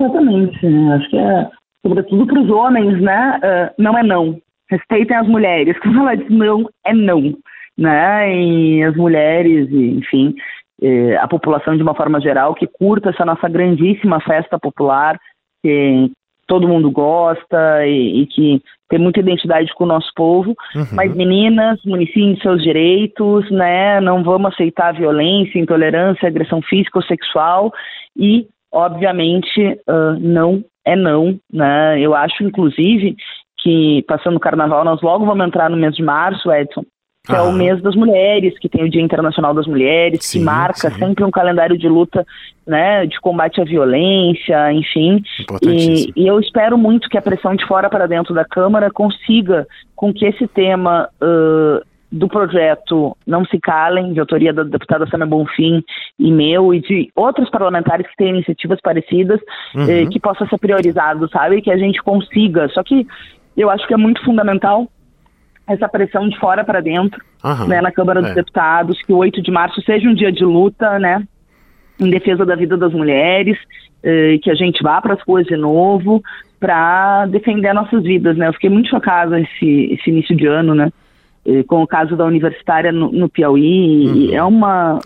Exatamente. 0.00 0.66
Né? 0.66 0.94
Acho 0.94 1.10
que 1.10 1.18
é, 1.18 1.50
sobretudo 1.84 2.26
para 2.26 2.40
os 2.40 2.50
homens, 2.50 3.00
né? 3.00 3.40
Uh, 3.42 3.82
não 3.82 3.98
é 3.98 4.02
não. 4.02 4.40
Respeitem 4.70 5.16
as 5.16 5.28
mulheres. 5.28 5.78
Quando 5.80 6.00
ela 6.00 6.14
diz 6.16 6.30
não, 6.30 6.68
é 6.86 6.94
não. 6.94 7.34
Né? 7.76 8.34
E 8.34 8.82
as 8.82 8.96
mulheres, 8.96 9.70
enfim, 9.70 10.34
eh, 10.82 11.16
a 11.16 11.26
população 11.26 11.76
de 11.76 11.82
uma 11.82 11.94
forma 11.94 12.20
geral 12.20 12.54
que 12.54 12.66
curta 12.66 13.08
essa 13.10 13.24
nossa 13.24 13.48
grandíssima 13.48 14.20
festa 14.20 14.58
popular, 14.58 15.18
que 15.62 16.10
todo 16.46 16.68
mundo 16.68 16.90
gosta 16.90 17.86
e, 17.86 18.22
e 18.22 18.26
que 18.26 18.62
tem 18.88 18.98
muita 18.98 19.20
identidade 19.20 19.72
com 19.74 19.84
o 19.84 19.86
nosso 19.86 20.10
povo. 20.14 20.50
Uhum. 20.74 20.84
Mas 20.92 21.14
meninas, 21.14 21.80
municiem 21.86 22.36
seus 22.42 22.62
direitos, 22.62 23.50
né? 23.50 24.00
Não 24.00 24.22
vamos 24.22 24.52
aceitar 24.52 24.92
violência, 24.92 25.58
intolerância, 25.58 26.28
agressão 26.28 26.60
física 26.60 26.98
ou 26.98 27.04
sexual 27.04 27.72
e 28.16 28.46
obviamente 28.72 29.60
uh, 29.88 30.18
não 30.18 30.64
é 30.84 30.96
não, 30.96 31.38
né? 31.52 32.00
Eu 32.00 32.14
acho, 32.14 32.42
inclusive, 32.42 33.16
que 33.58 34.04
passando 34.08 34.36
o 34.36 34.40
carnaval, 34.40 34.84
nós 34.84 35.00
logo 35.02 35.26
vamos 35.26 35.46
entrar 35.46 35.70
no 35.70 35.76
mês 35.76 35.94
de 35.94 36.02
março, 36.02 36.50
Edson, 36.50 36.82
que 37.26 37.34
ah. 37.34 37.38
é 37.38 37.42
o 37.42 37.52
mês 37.52 37.82
das 37.82 37.94
mulheres, 37.94 38.58
que 38.58 38.68
tem 38.68 38.84
o 38.84 38.90
Dia 38.90 39.02
Internacional 39.02 39.52
das 39.52 39.66
Mulheres, 39.66 40.24
sim, 40.24 40.38
que 40.38 40.44
marca 40.44 40.90
sim. 40.90 40.98
sempre 40.98 41.22
um 41.24 41.30
calendário 41.30 41.76
de 41.76 41.88
luta, 41.88 42.26
né, 42.66 43.04
de 43.06 43.20
combate 43.20 43.60
à 43.60 43.64
violência, 43.64 44.72
enfim. 44.72 45.22
E, 45.62 46.12
e, 46.16 46.26
eu 46.26 46.40
espero 46.40 46.78
muito 46.78 47.08
que 47.08 47.18
a 47.18 47.22
pressão 47.22 47.54
de 47.54 47.66
fora 47.66 47.90
para 47.90 48.06
dentro 48.06 48.34
da 48.34 48.44
Câmara 48.44 48.90
consiga 48.90 49.66
com 49.94 50.12
que 50.14 50.24
esse 50.24 50.46
tema 50.48 51.08
uh, 51.22 51.84
do 52.10 52.28
projeto 52.28 53.16
Não 53.26 53.44
Se 53.44 53.58
Calem, 53.60 54.12
de 54.12 54.20
autoria 54.20 54.52
da 54.52 54.64
deputada 54.64 55.06
Samia 55.06 55.26
Bonfim 55.26 55.82
e 56.18 56.32
meu, 56.32 56.74
e 56.74 56.80
de 56.80 57.10
outros 57.14 57.48
parlamentares 57.50 58.06
que 58.08 58.16
têm 58.16 58.30
iniciativas 58.30 58.80
parecidas, 58.80 59.40
uhum. 59.74 59.88
eh, 59.88 60.06
que 60.06 60.18
possa 60.18 60.44
ser 60.46 60.58
priorizado, 60.58 61.28
sabe? 61.30 61.62
Que 61.62 61.70
a 61.70 61.78
gente 61.78 62.02
consiga. 62.02 62.68
Só 62.70 62.82
que 62.82 63.06
eu 63.56 63.70
acho 63.70 63.86
que 63.86 63.94
é 63.94 63.96
muito 63.96 64.24
fundamental 64.24 64.88
essa 65.68 65.88
pressão 65.88 66.28
de 66.28 66.36
fora 66.38 66.64
para 66.64 66.80
dentro, 66.80 67.22
uhum. 67.44 67.68
né, 67.68 67.80
na 67.80 67.92
Câmara 67.92 68.18
é. 68.18 68.22
dos 68.22 68.34
Deputados, 68.34 69.00
que 69.02 69.12
o 69.12 69.18
8 69.18 69.40
de 69.40 69.50
março 69.52 69.80
seja 69.82 70.08
um 70.08 70.14
dia 70.14 70.32
de 70.32 70.44
luta, 70.44 70.98
né? 70.98 71.22
Em 72.00 72.10
defesa 72.10 72.44
da 72.44 72.56
vida 72.56 72.76
das 72.76 72.92
mulheres, 72.92 73.56
eh, 74.02 74.38
que 74.42 74.50
a 74.50 74.54
gente 74.54 74.82
vá 74.82 75.00
para 75.00 75.14
as 75.14 75.22
ruas 75.22 75.46
de 75.46 75.56
novo 75.56 76.20
para 76.58 77.26
defender 77.26 77.72
nossas 77.72 78.02
vidas, 78.02 78.36
né? 78.36 78.48
Eu 78.48 78.52
fiquei 78.52 78.68
muito 78.68 78.90
chocada 78.90 79.40
esse, 79.40 79.94
esse 79.94 80.10
início 80.10 80.36
de 80.36 80.46
ano, 80.46 80.74
né? 80.74 80.90
Com 81.66 81.82
o 81.82 81.86
caso 81.86 82.16
da 82.16 82.24
universitária 82.24 82.92
no, 82.92 83.10
no 83.10 83.28
Piauí, 83.28 84.06
uhum. 84.06 84.34
é 84.34 84.42
uma 84.42 85.00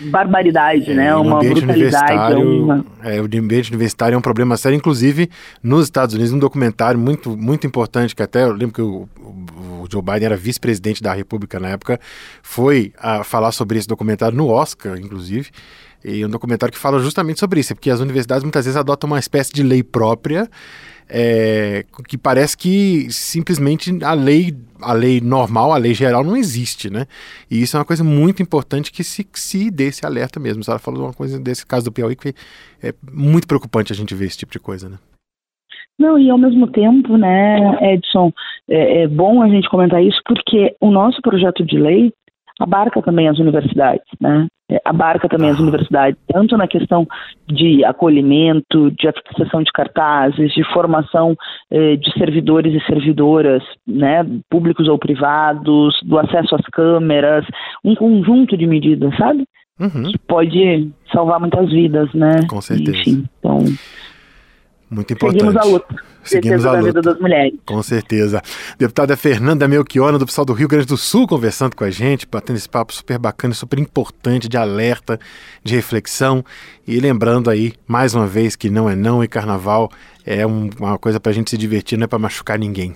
barbaridade, 0.00 0.90
é, 0.90 0.94
né? 0.94 1.14
Uma 1.14 1.40
brutalidade. 1.40 2.32
É 2.32 2.36
uma... 2.36 2.84
É, 3.02 3.20
o 3.20 3.24
ambiente 3.24 3.70
universitário 3.70 4.14
é 4.14 4.18
um 4.18 4.22
problema 4.22 4.56
sério, 4.56 4.76
inclusive 4.76 5.28
nos 5.62 5.84
Estados 5.84 6.14
Unidos, 6.14 6.32
um 6.32 6.38
documentário 6.38 6.98
muito, 6.98 7.36
muito 7.36 7.66
importante, 7.66 8.14
que 8.14 8.22
até 8.22 8.44
eu 8.44 8.52
lembro 8.52 8.72
que 8.72 8.82
o, 8.82 9.08
o 9.18 9.86
Joe 9.90 10.02
Biden 10.02 10.26
era 10.26 10.36
vice-presidente 10.36 11.02
da 11.02 11.12
República 11.12 11.58
na 11.58 11.68
época, 11.70 11.98
foi 12.42 12.92
a 12.98 13.24
falar 13.24 13.52
sobre 13.52 13.78
esse 13.78 13.88
documentário 13.88 14.36
no 14.36 14.48
Oscar, 14.48 14.98
inclusive. 14.98 15.50
E 16.04 16.24
um 16.24 16.28
documentário 16.28 16.72
que 16.72 16.78
fala 16.78 17.00
justamente 17.00 17.40
sobre 17.40 17.60
isso, 17.60 17.74
porque 17.74 17.90
as 17.90 18.00
universidades 18.00 18.44
muitas 18.44 18.64
vezes 18.64 18.76
adotam 18.76 19.08
uma 19.08 19.18
espécie 19.18 19.52
de 19.52 19.62
lei 19.62 19.82
própria 19.82 20.48
é, 21.08 21.84
que 22.06 22.18
parece 22.18 22.56
que 22.56 23.10
simplesmente 23.10 23.90
a 24.04 24.12
lei, 24.12 24.54
a 24.80 24.92
lei 24.92 25.20
normal, 25.20 25.72
a 25.72 25.78
lei 25.78 25.94
geral 25.94 26.22
não 26.22 26.36
existe, 26.36 26.90
né? 26.90 27.06
E 27.50 27.62
isso 27.62 27.76
é 27.76 27.80
uma 27.80 27.86
coisa 27.86 28.04
muito 28.04 28.42
importante 28.42 28.92
que 28.92 29.02
se, 29.02 29.26
se 29.32 29.70
dê 29.70 29.84
esse 29.84 30.04
alerta 30.04 30.38
mesmo. 30.38 30.62
Senhora 30.62 30.78
falou 30.78 31.04
uma 31.04 31.14
coisa 31.14 31.40
desse 31.40 31.66
caso 31.66 31.86
do 31.86 31.92
Piauí 31.92 32.14
que 32.14 32.34
é 32.82 32.92
muito 33.10 33.46
preocupante 33.46 33.92
a 33.92 33.96
gente 33.96 34.14
ver 34.14 34.26
esse 34.26 34.38
tipo 34.38 34.52
de 34.52 34.60
coisa, 34.60 34.88
né? 34.88 34.98
Não, 35.98 36.16
e 36.16 36.30
ao 36.30 36.38
mesmo 36.38 36.68
tempo, 36.68 37.16
né, 37.16 37.92
Edson, 37.94 38.30
é, 38.68 39.02
é 39.02 39.08
bom 39.08 39.42
a 39.42 39.48
gente 39.48 39.68
comentar 39.68 40.00
isso 40.00 40.20
porque 40.24 40.76
o 40.80 40.92
nosso 40.92 41.20
projeto 41.22 41.64
de 41.64 41.76
lei 41.76 42.12
abarca 42.58 43.00
também 43.02 43.28
as 43.28 43.38
universidades, 43.38 44.06
né? 44.20 44.46
É, 44.70 44.78
abarca 44.84 45.28
também 45.28 45.48
as 45.48 45.58
universidades, 45.58 46.18
tanto 46.30 46.54
na 46.56 46.68
questão 46.68 47.06
de 47.48 47.82
acolhimento, 47.86 48.90
de 48.90 49.10
fixação 49.26 49.62
de 49.62 49.72
cartazes, 49.72 50.52
de 50.52 50.62
formação 50.74 51.34
eh, 51.70 51.96
de 51.96 52.12
servidores 52.12 52.74
e 52.74 52.86
servidoras, 52.86 53.62
né, 53.86 54.26
públicos 54.50 54.86
ou 54.86 54.98
privados, 54.98 55.98
do 56.02 56.18
acesso 56.18 56.54
às 56.54 56.66
câmeras, 56.70 57.46
um 57.82 57.94
conjunto 57.94 58.58
de 58.58 58.66
medidas, 58.66 59.16
sabe? 59.16 59.46
Uhum. 59.80 60.02
Que 60.02 60.18
pode 60.18 60.90
salvar 61.10 61.40
muitas 61.40 61.70
vidas, 61.70 62.12
né? 62.12 62.40
Com 62.46 62.60
certeza. 62.60 62.98
Enfim, 62.98 63.24
então 63.38 63.64
muito 64.90 65.12
importante. 65.12 65.40
Seguimos 65.40 65.56
a 65.56 65.70
luta. 65.70 65.94
Seguimos 66.28 66.64
a 66.64 66.72
luta. 66.72 66.84
vida 66.84 67.02
das 67.02 67.18
mulheres. 67.18 67.54
Com 67.66 67.82
certeza. 67.82 68.42
Deputada 68.78 69.16
Fernanda 69.16 69.66
Melchiona, 69.66 70.18
do 70.18 70.26
pessoal 70.26 70.44
do 70.44 70.52
Rio 70.52 70.68
Grande 70.68 70.86
do 70.86 70.96
Sul, 70.96 71.26
conversando 71.26 71.74
com 71.74 71.84
a 71.84 71.90
gente, 71.90 72.26
batendo 72.30 72.56
esse 72.56 72.68
papo 72.68 72.92
super 72.92 73.18
bacana, 73.18 73.54
super 73.54 73.78
importante, 73.78 74.48
de 74.48 74.56
alerta, 74.56 75.18
de 75.62 75.74
reflexão. 75.74 76.44
E 76.86 76.98
lembrando 77.00 77.50
aí, 77.50 77.74
mais 77.86 78.14
uma 78.14 78.26
vez, 78.26 78.56
que 78.56 78.70
não 78.70 78.88
é 78.88 78.96
não 78.96 79.22
e 79.22 79.28
carnaval 79.28 79.90
é 80.28 80.46
um, 80.46 80.68
uma 80.78 80.98
coisa 80.98 81.18
para 81.18 81.30
a 81.30 81.34
gente 81.34 81.48
se 81.48 81.56
divertir, 81.56 81.96
não 81.96 82.04
é 82.04 82.06
para 82.06 82.18
machucar 82.18 82.58
ninguém. 82.58 82.94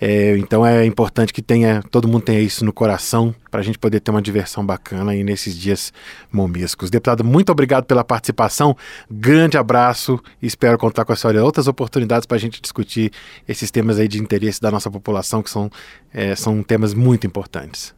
É, 0.00 0.34
então 0.38 0.64
é 0.64 0.86
importante 0.86 1.30
que 1.30 1.42
tenha 1.42 1.82
todo 1.90 2.08
mundo 2.08 2.22
tenha 2.22 2.40
isso 2.40 2.64
no 2.64 2.72
coração 2.72 3.34
para 3.50 3.60
a 3.60 3.62
gente 3.62 3.78
poder 3.78 4.00
ter 4.00 4.10
uma 4.10 4.22
diversão 4.22 4.64
bacana 4.64 5.12
aí 5.12 5.22
nesses 5.22 5.54
dias 5.54 5.92
momescos. 6.32 6.88
Deputado, 6.88 7.22
muito 7.22 7.52
obrigado 7.52 7.84
pela 7.84 8.02
participação, 8.02 8.74
grande 9.10 9.58
abraço 9.58 10.18
espero 10.40 10.78
contar 10.78 11.04
com 11.04 11.12
a 11.12 11.16
senhora 11.16 11.44
outras 11.44 11.68
oportunidades 11.68 12.24
para 12.24 12.38
a 12.38 12.40
gente 12.40 12.61
discutir 12.62 13.10
esses 13.48 13.70
temas 13.70 13.98
aí 13.98 14.08
de 14.08 14.18
interesse 14.18 14.60
da 14.60 14.70
nossa 14.70 14.90
população, 14.90 15.42
que 15.42 15.50
são, 15.50 15.68
é, 16.14 16.34
são 16.34 16.62
temas 16.62 16.94
muito 16.94 17.26
importantes. 17.26 17.94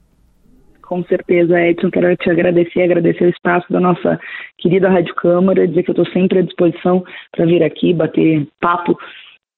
Com 0.82 1.02
certeza, 1.04 1.58
Edson, 1.58 1.90
quero 1.90 2.14
te 2.16 2.28
agradecer, 2.28 2.82
agradecer 2.82 3.24
o 3.24 3.30
espaço 3.30 3.72
da 3.72 3.80
nossa 3.80 4.20
querida 4.58 4.90
Rádio 4.90 5.14
Câmara, 5.14 5.66
dizer 5.66 5.82
que 5.82 5.90
eu 5.90 5.92
estou 5.92 6.06
sempre 6.12 6.40
à 6.40 6.42
disposição 6.42 7.02
para 7.32 7.46
vir 7.46 7.62
aqui 7.62 7.94
bater 7.94 8.46
papo, 8.60 8.98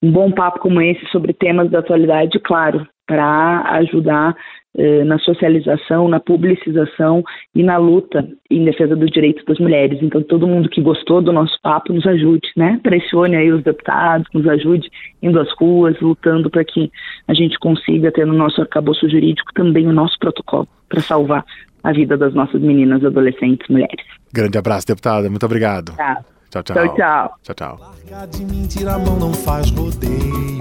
um 0.07 0.13
bom 0.13 0.31
papo 0.31 0.61
como 0.61 0.81
esse 0.81 1.05
sobre 1.07 1.33
temas 1.33 1.71
da 1.71 1.81
atualidade, 1.81 2.39
claro, 2.41 2.87
para 3.07 3.63
ajudar 3.77 4.37
eh, 4.77 5.05
na 5.05 5.19
socialização, 5.19 6.07
na 6.07 6.21
publicização 6.21 7.25
e 7.55 7.63
na 7.63 7.77
luta 7.77 8.29
em 8.51 8.65
defesa 8.65 8.95
dos 8.95 9.11
direitos 9.11 9.45
das 9.45 9.59
mulheres. 9.59 9.99
Então, 10.03 10.23
todo 10.23 10.47
mundo 10.47 10.69
que 10.69 10.81
gostou 10.81 11.23
do 11.23 11.33
nosso 11.33 11.57
papo 11.63 11.93
nos 11.93 12.07
ajude, 12.07 12.49
né? 12.57 12.79
Pressione 12.83 13.37
aí 13.37 13.51
os 13.51 13.63
deputados, 13.63 14.27
nos 14.35 14.47
ajude 14.47 14.89
indo 15.23 15.41
às 15.41 15.51
ruas, 15.59 15.99
lutando 16.01 16.51
para 16.51 16.65
que 16.65 16.91
a 17.27 17.35
gente 17.35 17.59
consiga 17.59 18.13
ter 18.13 18.27
no 18.27 18.35
nosso 18.35 18.61
arcabouço 18.61 19.09
jurídico 19.09 19.53
também 19.55 19.87
o 19.89 19.93
nosso 19.93 20.19
protocolo 20.19 20.69
para 20.89 21.01
salvar 21.01 21.45
a 21.83 21.93
vida 21.93 22.17
das 22.17 22.35
nossas 22.35 22.61
meninas, 22.61 23.05
adolescentes, 23.05 23.67
mulheres. 23.69 24.05
Grande 24.33 24.59
abraço, 24.59 24.87
deputada. 24.87 25.31
Muito 25.31 25.47
obrigado. 25.47 25.97
Tá. 25.97 26.25
Tchau, 26.51 26.63
tchau. 26.63 26.75
Tchau, 26.75 26.95
tchau. 26.95 27.39
Tchau, 27.43 27.55
tchau. 27.55 27.81
Larga 28.11 28.27
de 28.27 28.45
mentira, 28.45 28.95
a 28.95 28.99
mão 28.99 29.17
não 29.19 29.33
faz 29.33 29.71
rodeio. 29.71 30.59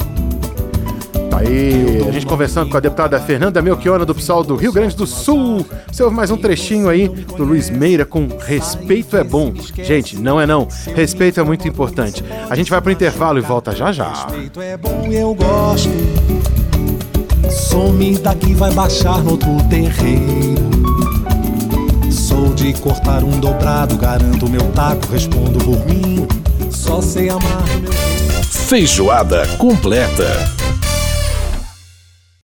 Tá 1.29 1.39
aí, 1.39 2.01
a 2.07 2.11
gente 2.11 2.25
conversando 2.25 2.69
com 2.69 2.77
a 2.77 2.79
deputada 2.79 3.19
Fernanda 3.19 3.61
Melchiona 3.61 4.05
do 4.05 4.15
PSOL 4.15 4.43
do 4.43 4.55
Rio 4.55 4.71
Grande 4.71 4.95
do 4.95 5.05
Sul. 5.05 5.65
Você 5.91 6.01
ouve 6.01 6.15
mais 6.15 6.31
um 6.31 6.37
trechinho 6.37 6.87
aí 6.87 7.09
do 7.09 7.43
Luiz 7.43 7.69
Meira 7.69 8.05
com 8.05 8.27
Respeito 8.39 9.17
é 9.17 9.23
bom. 9.23 9.53
Gente, 9.75 10.17
não 10.17 10.39
é 10.39 10.45
não. 10.45 10.67
Respeito 10.95 11.39
é 11.39 11.43
muito 11.43 11.67
importante. 11.67 12.23
A 12.49 12.55
gente 12.55 12.71
vai 12.71 12.79
pro 12.79 12.91
intervalo 12.91 13.37
e 13.37 13.41
volta 13.41 13.75
já 13.75 13.91
já. 13.91 14.09
Respeito 14.13 14.61
é 14.61 14.77
bom, 14.77 15.05
eu 15.11 15.35
gosto. 15.35 15.89
Some 17.49 18.17
daqui, 18.19 18.53
vai 18.53 18.73
baixar 18.73 19.21
no 19.23 19.31
outro 19.31 19.57
terreiro. 19.69 20.64
De 22.65 22.73
cortar 22.73 23.23
um 23.23 23.39
dobrado, 23.39 23.95
garanto 23.95 24.49
meu 24.49 24.71
taco, 24.71 25.05
respondo 25.11 25.63
por 25.63 25.85
mim. 25.85 26.27
Só 26.71 26.99
sei 26.99 27.29
amar. 27.29 27.63
Feijoada 28.49 29.45
completa. 29.59 30.64